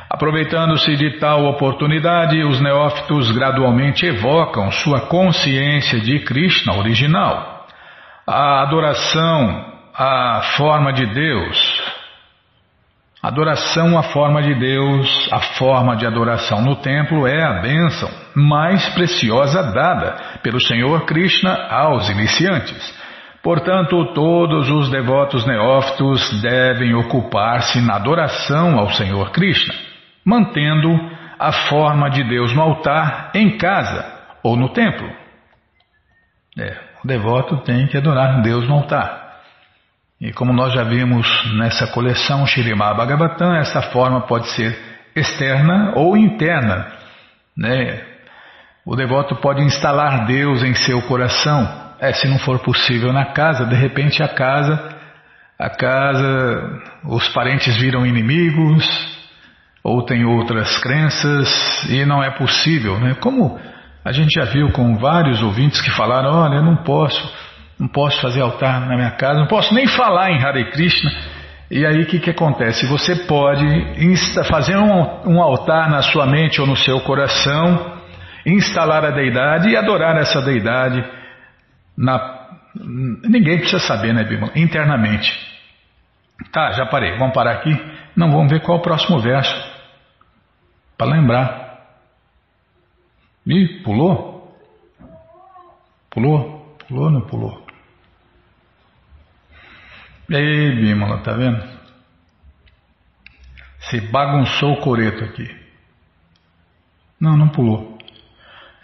[0.08, 7.66] Aproveitando-se de tal oportunidade, os neófitos gradualmente evocam sua consciência de Krishna original.
[8.26, 11.82] A adoração à forma de Deus,
[13.24, 18.86] Adoração à forma de Deus, a forma de adoração no templo é a bênção mais
[18.90, 22.94] preciosa dada pelo Senhor Krishna aos iniciantes.
[23.42, 29.72] Portanto, todos os devotos neófitos devem ocupar-se na adoração ao Senhor Krishna,
[30.22, 30.90] mantendo
[31.38, 34.04] a forma de Deus no altar, em casa
[34.42, 35.10] ou no templo.
[36.58, 39.23] É, o devoto tem que adorar Deus no altar.
[40.20, 44.78] E como nós já vimos nessa coleção Shirimá Bhagavatam, essa forma pode ser
[45.14, 46.86] externa ou interna.
[47.56, 48.02] Né?
[48.86, 53.64] O devoto pode instalar Deus em seu coração é, se não for possível na casa,
[53.66, 54.94] de repente a casa,
[55.58, 58.84] a casa, os parentes viram inimigos,
[59.82, 61.48] ou tem outras crenças
[61.90, 63.14] e não é possível, né?
[63.20, 63.58] Como
[64.04, 67.32] a gente já viu com vários ouvintes que falaram, olha, eu não posso,
[67.78, 71.10] não posso fazer altar na minha casa, não posso nem falar em Hare Krishna.
[71.70, 72.86] E aí o que, que acontece?
[72.86, 73.66] Você pode
[74.48, 77.98] fazer um, um altar na sua mente ou no seu coração,
[78.46, 81.04] instalar a deidade e adorar essa deidade
[81.96, 84.50] na, ninguém precisa saber, né, Bima?
[84.56, 85.32] Internamente.
[86.52, 87.16] Tá, já parei.
[87.16, 87.70] Vamos parar aqui.
[88.16, 89.54] Não, vamos ver qual é o próximo verso.
[90.98, 91.64] Para lembrar.
[93.46, 94.56] Ih, pulou?
[96.10, 96.76] Pulou?
[96.88, 97.63] Pulou ou não pulou?
[100.30, 101.62] Ei, Bímola, tá vendo?
[103.90, 105.48] Se bagunçou o coreto aqui.
[107.20, 107.98] Não, não pulou.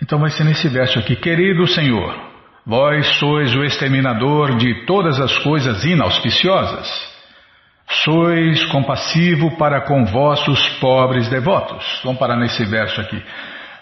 [0.03, 1.17] Então vai ser nesse verso aqui.
[1.17, 2.31] Querido Senhor,
[2.65, 6.89] Vós sois o exterminador de todas as coisas inauspiciosas.
[8.05, 12.01] Sois compassivo para com vossos pobres devotos.
[12.05, 13.21] Vamos parar nesse verso aqui.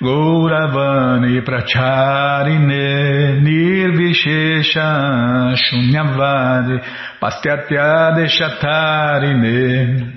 [0.01, 6.81] Gauravani Pracharine Nirvishesha Shunyavadi
[7.21, 10.13] Pastyatya Deshatarine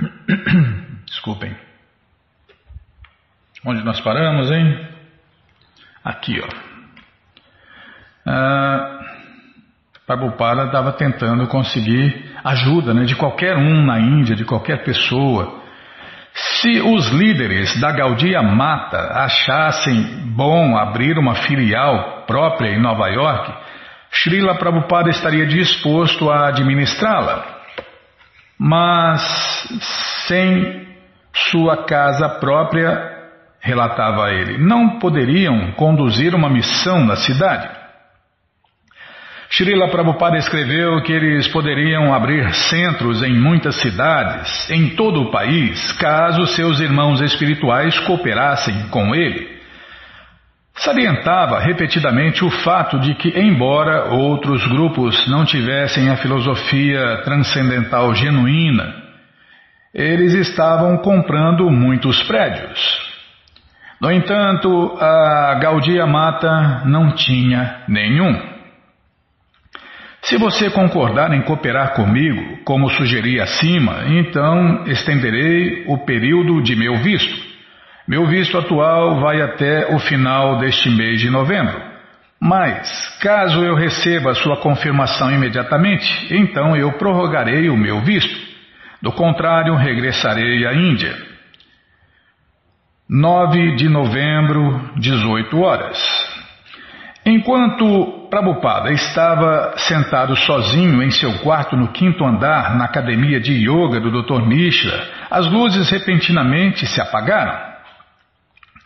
[1.06, 1.54] Desculpem.
[3.66, 4.88] Onde nós paramos, hein?
[6.02, 6.48] Aqui, ó.
[8.24, 8.99] Ah,
[10.10, 15.60] Prabhupada estava tentando conseguir ajuda né, de qualquer um na Índia, de qualquer pessoa.
[16.34, 20.02] Se os líderes da Gaudia Mata achassem
[20.34, 23.52] bom abrir uma filial própria em Nova York,
[24.10, 27.44] Srila Prabhupada estaria disposto a administrá-la.
[28.58, 29.22] Mas
[30.26, 30.88] sem
[31.32, 33.16] sua casa própria,
[33.60, 37.79] relatava ele, não poderiam conduzir uma missão na cidade.
[39.52, 45.90] Srila Prabhupada escreveu que eles poderiam abrir centros em muitas cidades, em todo o país,
[45.92, 49.58] caso seus irmãos espirituais cooperassem com ele.
[50.76, 58.94] Salientava repetidamente o fato de que, embora outros grupos não tivessem a filosofia transcendental genuína,
[59.92, 63.10] eles estavam comprando muitos prédios.
[64.00, 68.59] No entanto, a Gaudia Mata não tinha nenhum.
[70.30, 76.98] Se você concordar em cooperar comigo, como sugeri acima, então estenderei o período de meu
[76.98, 77.50] visto.
[78.06, 81.82] Meu visto atual vai até o final deste mês de novembro.
[82.40, 88.38] Mas, caso eu receba sua confirmação imediatamente, então eu prorrogarei o meu visto.
[89.02, 91.12] Do contrário, regressarei à Índia.
[93.08, 96.29] 9 de novembro, 18 horas.
[97.30, 104.00] Enquanto Prabhupada estava sentado sozinho em seu quarto no quinto andar na academia de yoga
[104.00, 104.44] do Dr.
[104.44, 107.56] Mishra, as luzes repentinamente se apagaram.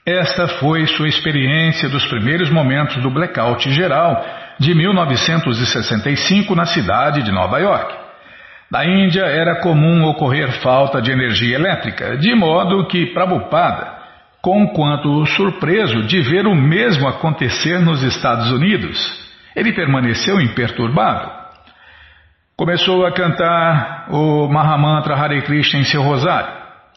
[0.05, 4.23] Esta foi sua experiência dos primeiros momentos do blackout geral
[4.59, 7.95] de 1965 na cidade de Nova York.
[8.71, 13.94] Na Índia era comum ocorrer falta de energia elétrica, de modo que Prabhupada
[14.45, 18.99] Conquanto surpreso de ver o mesmo acontecer nos Estados Unidos,
[19.57, 21.31] ele permaneceu imperturbado.
[22.55, 26.53] Começou a cantar o Mahamantra Hare Krishna em seu rosário.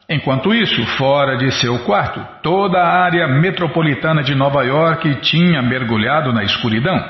[0.10, 6.34] Enquanto isso, fora de seu quarto, toda a área metropolitana de Nova York tinha mergulhado
[6.34, 7.02] na escuridão.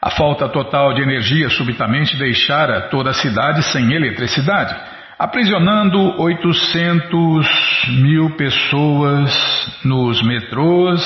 [0.00, 4.91] A falta total de energia subitamente deixara toda a cidade sem eletricidade
[5.22, 7.46] aprisionando 800
[8.00, 9.32] mil pessoas
[9.84, 11.00] nos metrôs.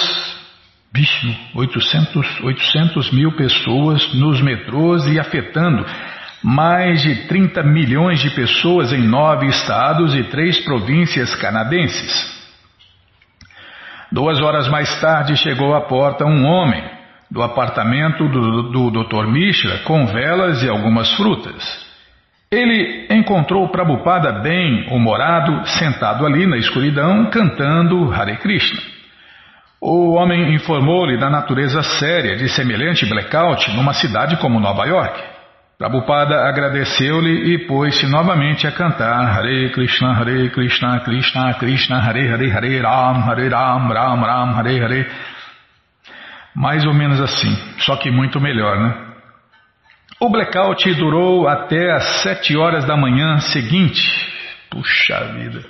[0.90, 5.84] Bicho, 800, 800 mil pessoas nos metrôs e afetando
[6.42, 12.34] mais de 30 milhões de pessoas em nove estados e três províncias canadenses.
[14.10, 16.82] Duas horas mais tarde chegou à porta um homem
[17.30, 19.26] do apartamento do, do Dr.
[19.26, 21.85] Mishra com velas e algumas frutas.
[22.50, 28.80] Ele encontrou Prabhupada bem humorado, sentado ali na escuridão, cantando Hare Krishna.
[29.80, 35.22] O homem informou-lhe da natureza séria de semelhante blackout numa cidade como Nova York.
[35.76, 42.50] Prabhupada agradeceu-lhe e pôs-se novamente a cantar Hare Krishna, Hare Krishna, Krishna Krishna, Hare Hare,
[42.50, 45.06] Hare Ram, Hare Ram, Ram Ram, Hare Hare.
[46.54, 49.05] Mais ou menos assim, só que muito melhor, né?
[50.18, 54.02] O blackout durou até as sete horas da manhã seguinte.
[54.70, 55.62] Puxa vida.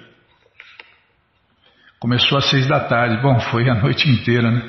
[1.98, 3.20] Começou às seis da tarde.
[3.20, 4.62] Bom, foi a noite inteira, né?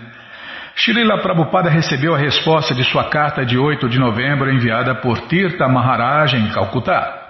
[0.76, 5.68] Srila Prabhupada recebeu a resposta de sua carta de 8 de novembro enviada por Tirtha
[5.68, 7.26] Maharaj em Calcutá.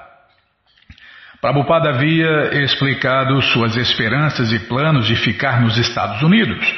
[1.41, 6.73] Prabhupada havia explicado suas esperanças e planos de ficar nos Estados Unidos,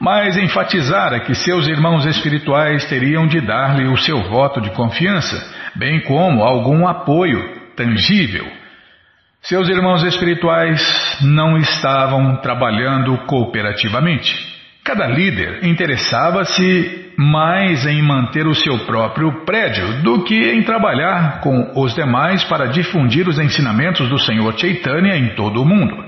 [0.00, 5.36] mas enfatizara que seus irmãos espirituais teriam de dar-lhe o seu voto de confiança,
[5.74, 7.40] bem como algum apoio
[7.76, 8.46] tangível.
[9.42, 14.34] Seus irmãos espirituais não estavam trabalhando cooperativamente.
[14.82, 21.72] Cada líder interessava-se mais em manter o seu próprio prédio do que em trabalhar com
[21.76, 26.04] os demais para difundir os ensinamentos do Senhor Chaitanya em todo o mundo.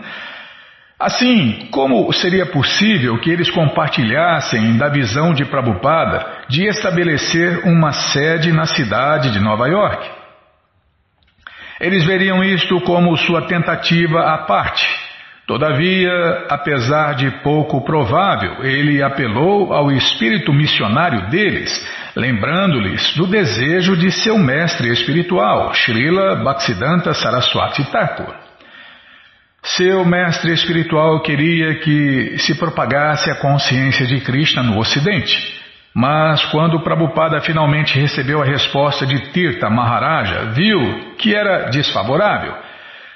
[0.99, 8.51] Assim, como seria possível que eles compartilhassem da visão de Prabhupada de estabelecer uma sede
[8.51, 10.09] na cidade de Nova York?
[11.79, 14.87] Eles veriam isto como sua tentativa à parte.
[15.47, 21.71] Todavia, apesar de pouco provável, ele apelou ao espírito missionário deles,
[22.17, 28.46] lembrando-lhes do desejo de seu mestre espiritual, Srila Bhaktisiddhanta Saraswati Thakur.
[29.75, 35.61] Seu mestre espiritual queria que se propagasse a consciência de Krishna no Ocidente.
[35.93, 42.55] Mas quando Prabhupada finalmente recebeu a resposta de Tirtha Maharaja, viu que era desfavorável.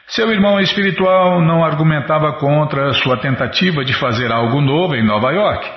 [0.09, 5.70] Seu irmão espiritual não argumentava contra sua tentativa de fazer algo novo em Nova York,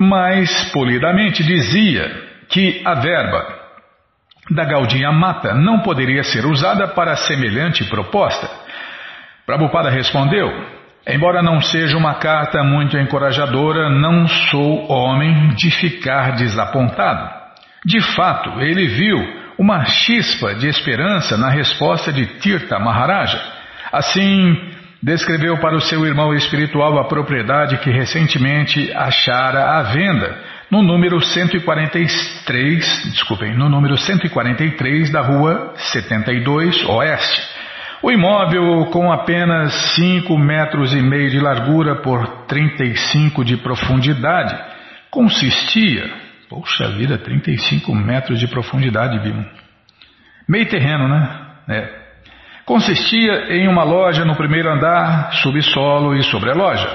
[0.00, 2.10] mas polidamente dizia
[2.48, 3.62] que a verba
[4.50, 8.61] da Gaudiya Mata não poderia ser usada para semelhante proposta.
[9.46, 10.50] Prabhupada respondeu:
[11.06, 17.28] Embora não seja uma carta muito encorajadora, não sou homem de ficar desapontado.
[17.84, 23.40] De fato, ele viu uma chispa de esperança na resposta de Tirtha Maharaja.
[23.92, 24.56] Assim,
[25.02, 30.38] descreveu para o seu irmão espiritual a propriedade que recentemente achara à venda
[30.70, 37.51] no número 143, desculpem, no número 143 da rua 72 Oeste.
[38.02, 44.58] O imóvel, com apenas 5 metros e meio de largura por 35 de profundidade,
[45.10, 46.22] consistia
[46.52, 49.46] Poxa vida, 35 metros de profundidade, Bima.
[50.46, 51.40] Meio terreno, né?
[51.66, 51.88] É.
[52.66, 56.86] Consistia em uma loja no primeiro andar, subsolo e sobre a loja.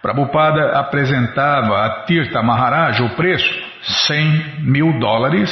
[0.00, 3.52] Prabhupada apresentava a Tirtha Maharaj o preço,
[4.06, 5.50] 100 mil dólares,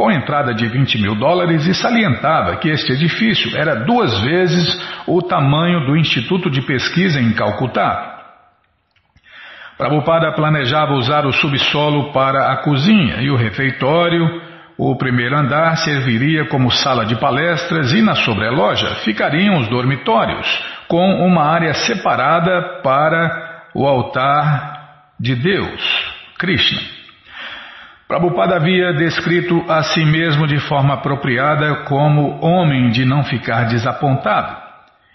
[0.00, 5.20] com entrada de 20 mil dólares, e salientava que este edifício era duas vezes o
[5.20, 8.16] tamanho do Instituto de Pesquisa em Calcutá.
[9.76, 14.26] Prabhupada planejava usar o subsolo para a cozinha e o refeitório.
[14.78, 20.48] O primeiro andar serviria como sala de palestras e na sobreloja ficariam os dormitórios,
[20.88, 25.82] com uma área separada para o altar de Deus,
[26.38, 26.99] Krishna.
[28.10, 34.56] Prabhupada havia descrito a si mesmo de forma apropriada como homem de não ficar desapontado.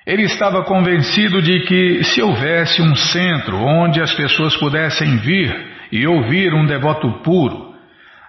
[0.08, 5.54] Ele estava convencido de que, se houvesse um centro onde as pessoas pudessem vir
[5.92, 7.76] e ouvir um devoto puro,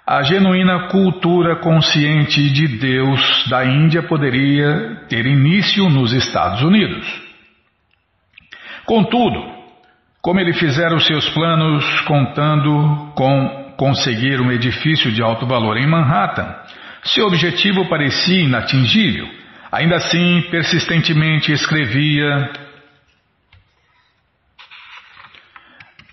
[0.04, 7.06] a genuína cultura consciente de Deus da Índia poderia ter início nos Estados Unidos.
[8.84, 9.44] Contudo,
[10.20, 15.86] como ele fizera os seus planos contando com conseguir um edifício de alto valor em
[15.86, 16.54] Manhattan,
[17.04, 19.28] seu objetivo parecia inatingível
[19.70, 22.50] Ainda assim, persistentemente escrevia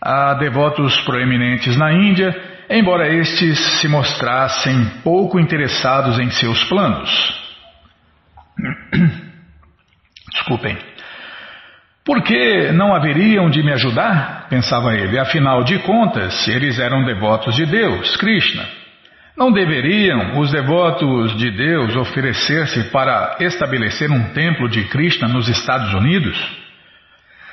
[0.01, 2.35] a devotos proeminentes na Índia,
[2.69, 7.41] embora estes se mostrassem pouco interessados em seus planos.
[10.33, 10.92] Desculpem.
[12.05, 14.47] Por que não haveriam de me ajudar?
[14.49, 15.17] pensava ele.
[15.17, 18.65] Afinal de contas, eles eram devotos de Deus, Krishna.
[19.37, 25.93] Não deveriam os devotos de Deus oferecer-se para estabelecer um templo de Krishna nos Estados
[25.93, 26.37] Unidos?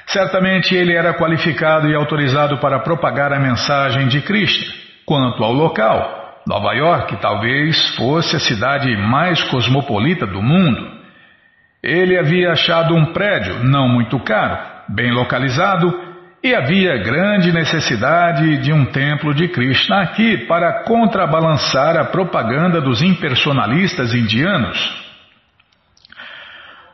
[0.06, 4.66] Certamente ele era qualificado e autorizado para propagar a mensagem de Krishna.
[5.06, 10.99] Quanto ao local, Nova York talvez fosse a cidade mais cosmopolita do mundo.
[11.82, 14.58] Ele havia achado um prédio não muito caro,
[14.88, 16.10] bem localizado
[16.42, 23.02] e havia grande necessidade de um templo de Krishna aqui para contrabalançar a propaganda dos
[23.02, 25.00] impersonalistas indianos.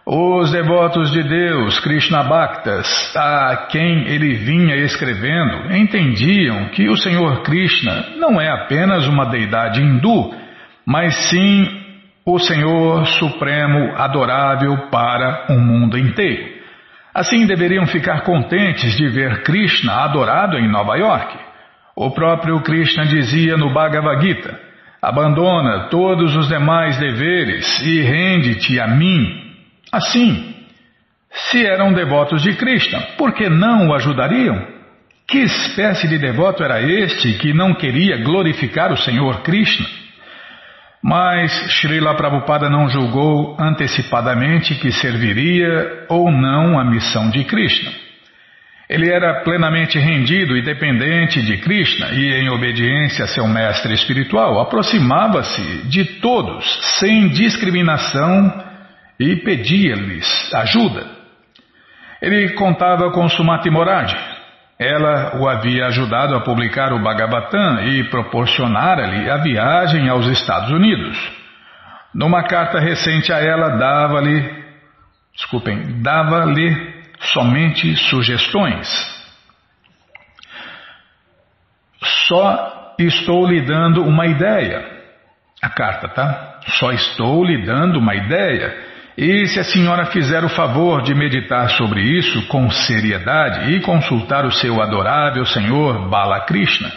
[0.05, 7.43] Os devotos de Deus, Krishna Bhaktas, a quem ele vinha escrevendo, entendiam que o Senhor
[7.43, 10.32] Krishna não é apenas uma deidade hindu,
[10.84, 11.86] mas sim
[12.27, 16.57] o Senhor Supremo adorável para o mundo inteiro.
[17.14, 21.39] Assim deveriam ficar contentes de ver Krishna adorado em Nova York.
[21.95, 24.59] O próprio Krishna dizia no Bhagavad Gita:
[25.01, 29.55] Abandona todos os demais deveres e rende-te a mim.
[29.93, 30.53] Assim,
[31.31, 34.66] se eram devotos de Krishna, por que não o ajudariam?
[35.29, 40.05] Que espécie de devoto era este que não queria glorificar o Senhor Krishna?
[41.07, 47.92] Mas Srila Prabhupada não julgou antecipadamente que serviria ou não a missão de Krishna.
[48.90, 54.61] Ele era plenamente rendido e dependente de Krishna e, em obediência a seu mestre espiritual,
[54.61, 56.64] aproximava-se de todos
[56.98, 58.64] sem discriminação
[59.20, 61.07] e pedia-lhes ajuda.
[62.20, 64.16] Ele contava com Sumati Moradi,
[64.79, 71.16] ela o havia ajudado a publicar o Bhagavatam e proporcionara-lhe a viagem aos Estados Unidos.
[72.14, 74.64] Numa carta recente a ela, dava-lhe,
[75.35, 78.89] desculpem, dava-lhe somente sugestões.
[82.27, 84.95] Só estou lhe dando uma ideia.
[85.62, 86.61] A carta, tá?
[86.79, 91.71] Só estou lhe dando uma ideia e se a senhora fizer o favor de meditar
[91.71, 96.93] sobre isso com seriedade e consultar o seu adorável Senhor Balakrishna,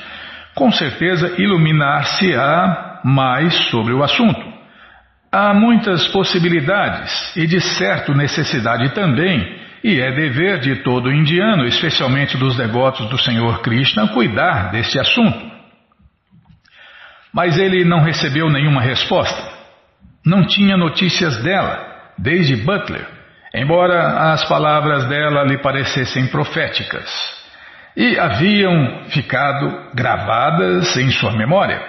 [0.54, 4.50] com certeza iluminar-se-á mais sobre o assunto.
[5.32, 12.36] Há muitas possibilidades e de certo necessidade também, e é dever de todo indiano, especialmente
[12.36, 15.40] dos devotos do Senhor Krishna, cuidar deste assunto.
[17.32, 19.42] Mas ele não recebeu nenhuma resposta.
[20.26, 21.89] Não tinha notícias dela,
[22.22, 23.08] desde Butler,
[23.54, 27.10] embora as palavras dela lhe parecessem proféticas.
[27.96, 31.82] E haviam ficado gravadas em sua memória.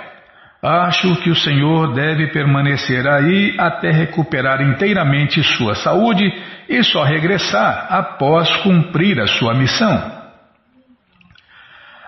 [0.62, 6.24] Acho que o Senhor deve permanecer aí até recuperar inteiramente sua saúde
[6.68, 10.20] e só regressar após cumprir a sua missão.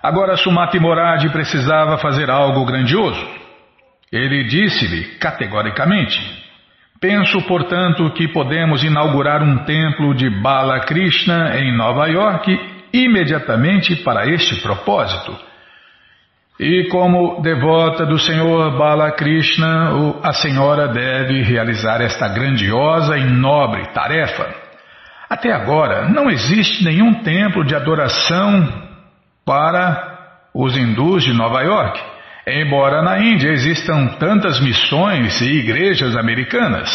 [0.02, 3.26] Agora Sumati Moradi precisava fazer algo grandioso.
[4.10, 6.41] Ele disse-lhe categoricamente:
[7.02, 12.56] Penso, portanto, que podemos inaugurar um templo de Bala Krishna em Nova York
[12.92, 15.36] imediatamente para este propósito.
[16.60, 24.54] E como devota do Senhor Balakrishna, a senhora deve realizar esta grandiosa e nobre tarefa.
[25.28, 28.68] Até agora, não existe nenhum templo de adoração
[29.44, 30.20] para
[30.54, 32.11] os hindus de Nova York,
[32.46, 36.90] embora na Índia existam tantas missões e igrejas americanas.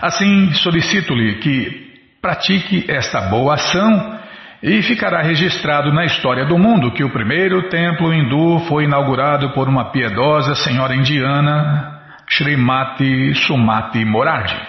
[0.00, 4.20] Assim, solicito-lhe que pratique esta boa ação
[4.62, 9.68] e ficará registrado na história do mundo que o primeiro templo hindu foi inaugurado por
[9.68, 14.60] uma piedosa senhora indiana, Srimati Sumati Morarji,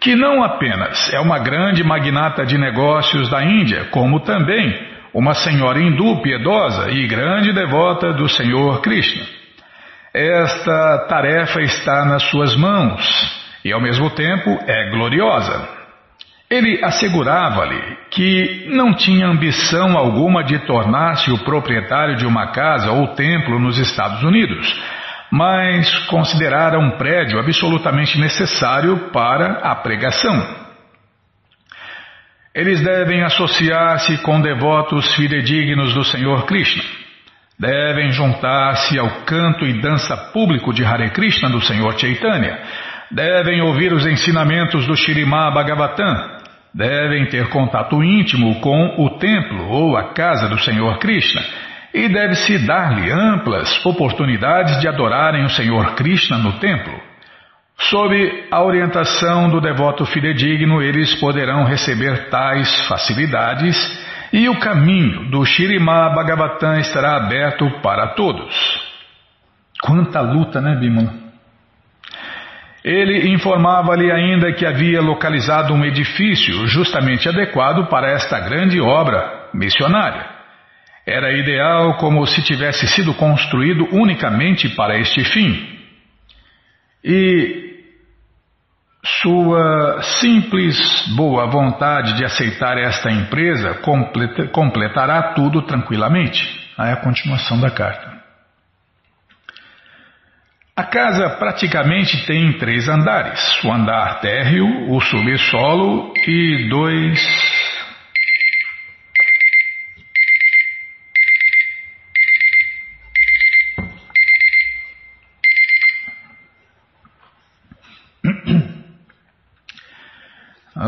[0.00, 5.80] que não apenas é uma grande magnata de negócios da Índia, como também uma senhora
[5.80, 9.24] hindu piedosa e grande devota do Senhor Krishna.
[10.12, 15.80] Esta tarefa está nas suas mãos e, ao mesmo tempo, é gloriosa.
[16.50, 17.80] Ele assegurava-lhe
[18.10, 23.78] que não tinha ambição alguma de tornar-se o proprietário de uma casa ou templo nos
[23.78, 24.82] Estados Unidos,
[25.30, 30.69] mas considerara um prédio absolutamente necessário para a pregação.
[32.54, 36.82] Eles devem associar-se com devotos fidedignos do Senhor Krishna.
[37.58, 42.58] Devem juntar-se ao canto e dança público de Hare Krishna do Senhor Chaitanya.
[43.10, 46.40] Devem ouvir os ensinamentos do Shirimá Bhagavatam
[46.74, 51.42] devem ter contato íntimo com o templo ou a casa do Senhor Krishna
[51.92, 57.09] e deve-se dar-lhe amplas oportunidades de adorarem o Senhor Krishna no templo.
[57.88, 63.76] Sob a orientação do devoto fidedigno, eles poderão receber tais facilidades
[64.32, 68.54] e o caminho do Shirimá Bhagavatam estará aberto para todos.
[69.82, 71.14] Quanta luta, né, Bimala?
[72.84, 80.26] Ele informava-lhe ainda que havia localizado um edifício justamente adequado para esta grande obra missionária.
[81.06, 85.78] Era ideal como se tivesse sido construído unicamente para este fim.
[87.02, 87.69] E
[89.04, 90.76] sua simples
[91.16, 93.80] boa vontade de aceitar esta empresa
[94.52, 96.60] completará tudo tranquilamente.
[96.76, 98.20] Aí a continuação da carta.
[100.76, 107.59] A casa praticamente tem três andares: o andar térreo, o subsolo e dois.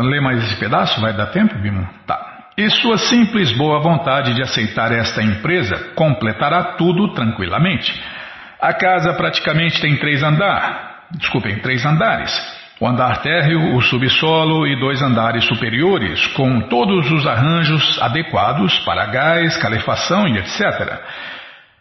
[0.01, 0.99] Lê mais esse pedaço?
[0.99, 1.87] Vai dar tempo, Bimo?
[2.07, 2.33] Tá.
[2.57, 7.93] E sua simples boa vontade de aceitar esta empresa completará tudo tranquilamente.
[8.61, 10.77] A casa praticamente tem três andares,
[11.11, 12.31] desculpem, três andares.
[12.79, 19.05] O andar térreo, o subsolo e dois andares superiores, com todos os arranjos adequados para
[19.05, 21.01] gás, calefação e etc.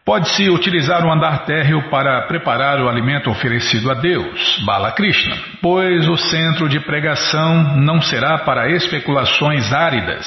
[0.04, 6.08] Pode-se utilizar o andar térreo para preparar o alimento oferecido a Deus, Bala Krishna, pois
[6.08, 10.26] o centro de pregação não será para especulações áridas,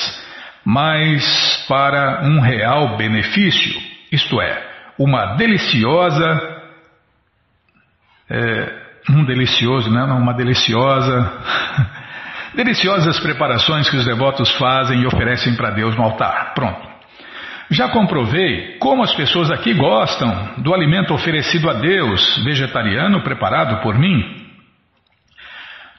[0.63, 3.77] mas para um real benefício,
[4.09, 4.65] isto é,
[4.97, 6.61] uma deliciosa,
[8.29, 10.03] é, um delicioso, né?
[10.03, 11.33] uma deliciosa,
[12.55, 16.53] deliciosas preparações que os devotos fazem e oferecem para Deus no altar.
[16.55, 16.94] Pronto.
[17.69, 23.97] Já comprovei como as pessoas aqui gostam do alimento oferecido a Deus, vegetariano preparado por
[23.97, 24.45] mim.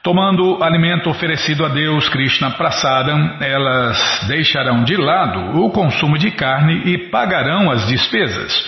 [0.01, 6.83] Tomando alimento oferecido a Deus, Krishna Prasadam, elas deixarão de lado o consumo de carne
[6.85, 8.65] e pagarão as despesas.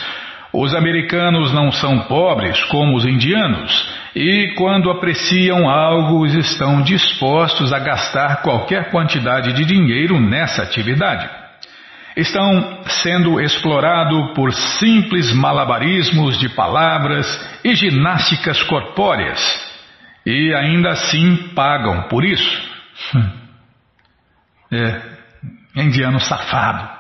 [0.52, 7.80] Os americanos não são pobres como os indianos e, quando apreciam algo, estão dispostos a
[7.80, 11.39] gastar qualquer quantidade de dinheiro nessa atividade.
[12.16, 17.28] Estão sendo explorados por simples malabarismos de palavras
[17.64, 19.40] e ginásticas corpóreas,
[20.26, 22.70] e ainda assim pagam por isso.
[24.72, 25.02] É,
[25.76, 27.00] indiano safado.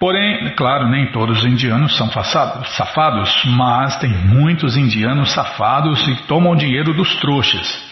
[0.00, 6.56] Porém, claro, nem todos os indianos são safados, mas tem muitos indianos safados e tomam
[6.56, 7.89] dinheiro dos trouxas.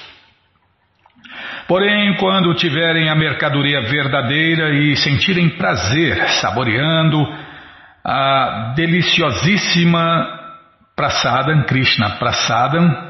[1.68, 7.18] Porém, quando tiverem a mercadoria verdadeira e sentirem prazer saboreando
[8.02, 10.26] a deliciosíssima
[10.96, 13.08] prasadam, Krishna prasadam,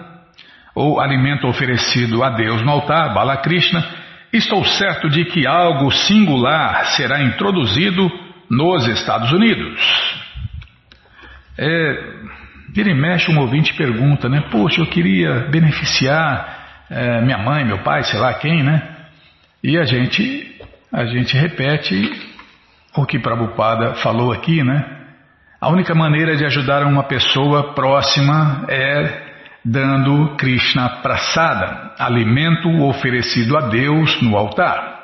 [0.75, 3.85] ou alimento oferecido a Deus no altar, Balakrishna,
[4.33, 8.11] estou certo de que algo singular será introduzido
[8.51, 9.81] nos Estados Unidos.
[11.57, 12.13] É,
[12.75, 14.41] vira e mexe um ouvinte pergunta, né?
[14.51, 16.58] Poxa, eu queria beneficiar
[16.91, 18.83] é, minha mãe, meu pai, sei lá quem, né?
[19.63, 20.61] E a gente,
[20.93, 22.11] a gente repete
[22.97, 24.85] o que Prabhupada falou aqui, né?
[25.61, 29.29] A única maneira de ajudar uma pessoa próxima é
[29.65, 34.99] dando Krishna prasada, alimento oferecido a Deus no altar.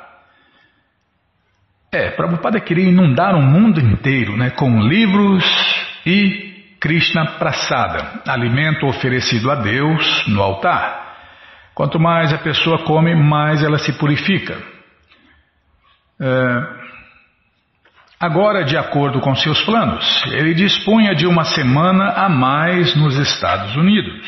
[1.91, 5.43] É, Prabhupada queria inundar o mundo inteiro né, com livros
[6.05, 11.04] e Krishna prasada, alimento oferecido a Deus no altar.
[11.75, 14.57] Quanto mais a pessoa come, mais ela se purifica.
[16.21, 16.61] É,
[18.17, 23.75] agora, de acordo com seus planos, ele dispunha de uma semana a mais nos Estados
[23.75, 24.25] Unidos.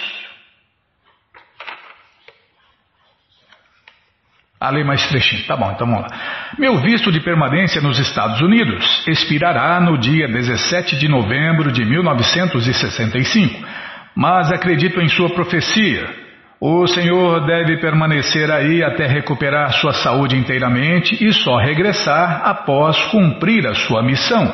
[4.60, 5.45] A lei mais trechinho.
[5.45, 6.10] Tá bom, então vamos lá.
[6.58, 13.66] Meu visto de permanência nos Estados Unidos expirará no dia 17 de novembro de 1965,
[14.14, 16.26] mas acredito em sua profecia.
[16.60, 23.68] O senhor deve permanecer aí até recuperar sua saúde inteiramente e só regressar após cumprir
[23.68, 24.45] a sua missão.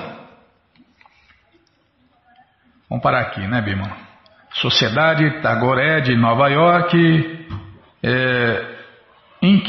[2.89, 3.89] Vamos parar aqui, né, Bima?
[4.51, 7.47] Sociedade Tagoré de Nova York,
[8.03, 8.75] é,
[9.41, 9.67] Inc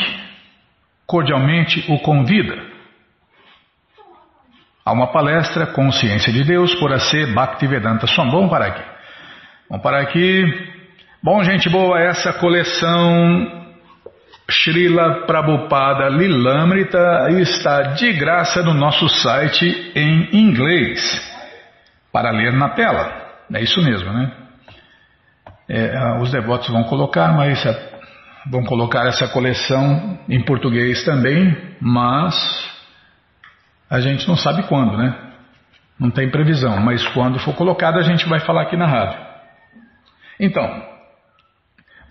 [1.07, 2.75] cordialmente o convida
[4.85, 7.27] a uma palestra Consciência de Deus por A.C.
[7.27, 8.33] Bhaktivedanta Swami.
[8.33, 8.83] Vamos parar aqui.
[9.71, 10.74] Vamos parar aqui.
[11.25, 13.65] Bom, gente boa, essa coleção
[14.47, 21.01] Srila Prabhupada Lilamrita está de graça no nosso site em inglês
[22.13, 23.11] para ler na tela.
[23.55, 24.33] É isso mesmo, né?
[25.67, 27.65] É, os devotos vão colocar, mas
[28.51, 32.35] Vão colocar essa coleção em português também, mas
[33.89, 35.33] a gente não sabe quando, né?
[35.99, 39.19] Não tem previsão, mas quando for colocado a gente vai falar aqui na rádio.
[40.39, 40.94] Então,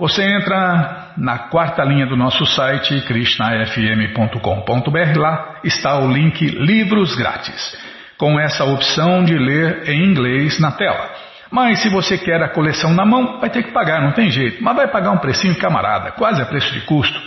[0.03, 7.73] você entra na quarta linha do nosso site, krishnafm.com.br, lá está o link Livros Grátis,
[8.17, 11.09] com essa opção de ler em inglês na tela.
[11.49, 14.61] Mas se você quer a coleção na mão, vai ter que pagar, não tem jeito.
[14.61, 17.17] Mas vai pagar um precinho camarada, quase a preço de custo.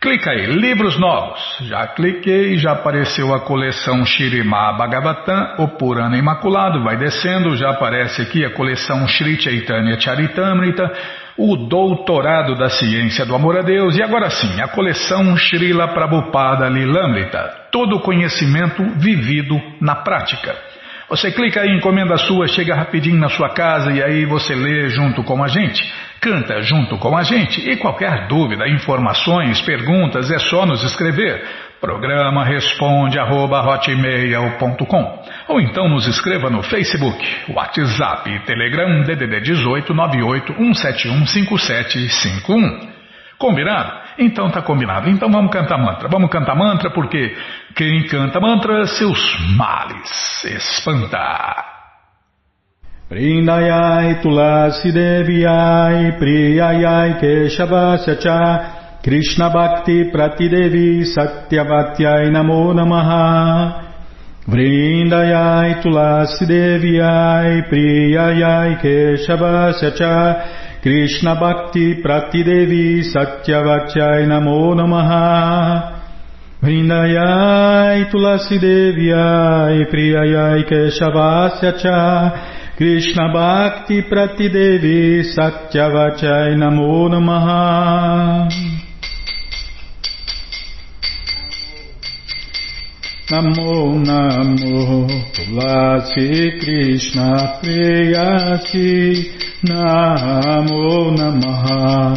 [0.00, 1.40] Clica aí, livros novos.
[1.62, 8.22] Já cliquei, já apareceu a coleção Shirima Bhagavatam, o Purana Imaculado, vai descendo, já aparece
[8.22, 10.92] aqui a coleção Sri Chaitanya Charitamrita,
[11.36, 16.68] o Doutorado da Ciência do Amor a Deus e agora sim, a coleção Srila Prabhupada
[16.68, 20.54] Lilamrita, todo conhecimento vivido na prática.
[21.08, 25.22] Você clica aí, encomenda sua, chega rapidinho na sua casa e aí você lê junto
[25.22, 25.82] com a gente,
[26.20, 27.60] canta junto com a gente.
[27.68, 31.44] E qualquer dúvida, informações, perguntas, é só nos escrever.
[31.82, 33.60] Programa responde arroba,
[35.48, 37.18] Ou então nos escreva no Facebook,
[37.52, 42.92] WhatsApp, Telegram, DDD 18 98 171 5751.
[43.36, 44.00] Combinado?
[44.16, 45.10] Então tá combinado.
[45.10, 46.08] Então vamos cantar mantra.
[46.08, 47.36] Vamos cantar mantra porque
[47.74, 49.18] quem canta mantra, seus
[49.56, 51.64] males espanta.
[53.08, 63.82] Prindayai Tulasi Deviai Priyayai Keshavasya Cha Krishna Bhakti Pratidevi Satyavatyai Namo Namaha.
[64.46, 75.98] Vrindayai Tulasi Deviai Priyayai Keshavasya Krishna Bhakti Pratidevi Satyavachai Namo Namaha.
[76.62, 81.72] Vrindayai Tulasi Deviai Priyayai Keshavasya
[82.76, 84.02] Krishna Bhakti
[93.32, 98.92] Namo Namo Tulasi Krishna Priyasi
[99.64, 102.12] Namo Namaha.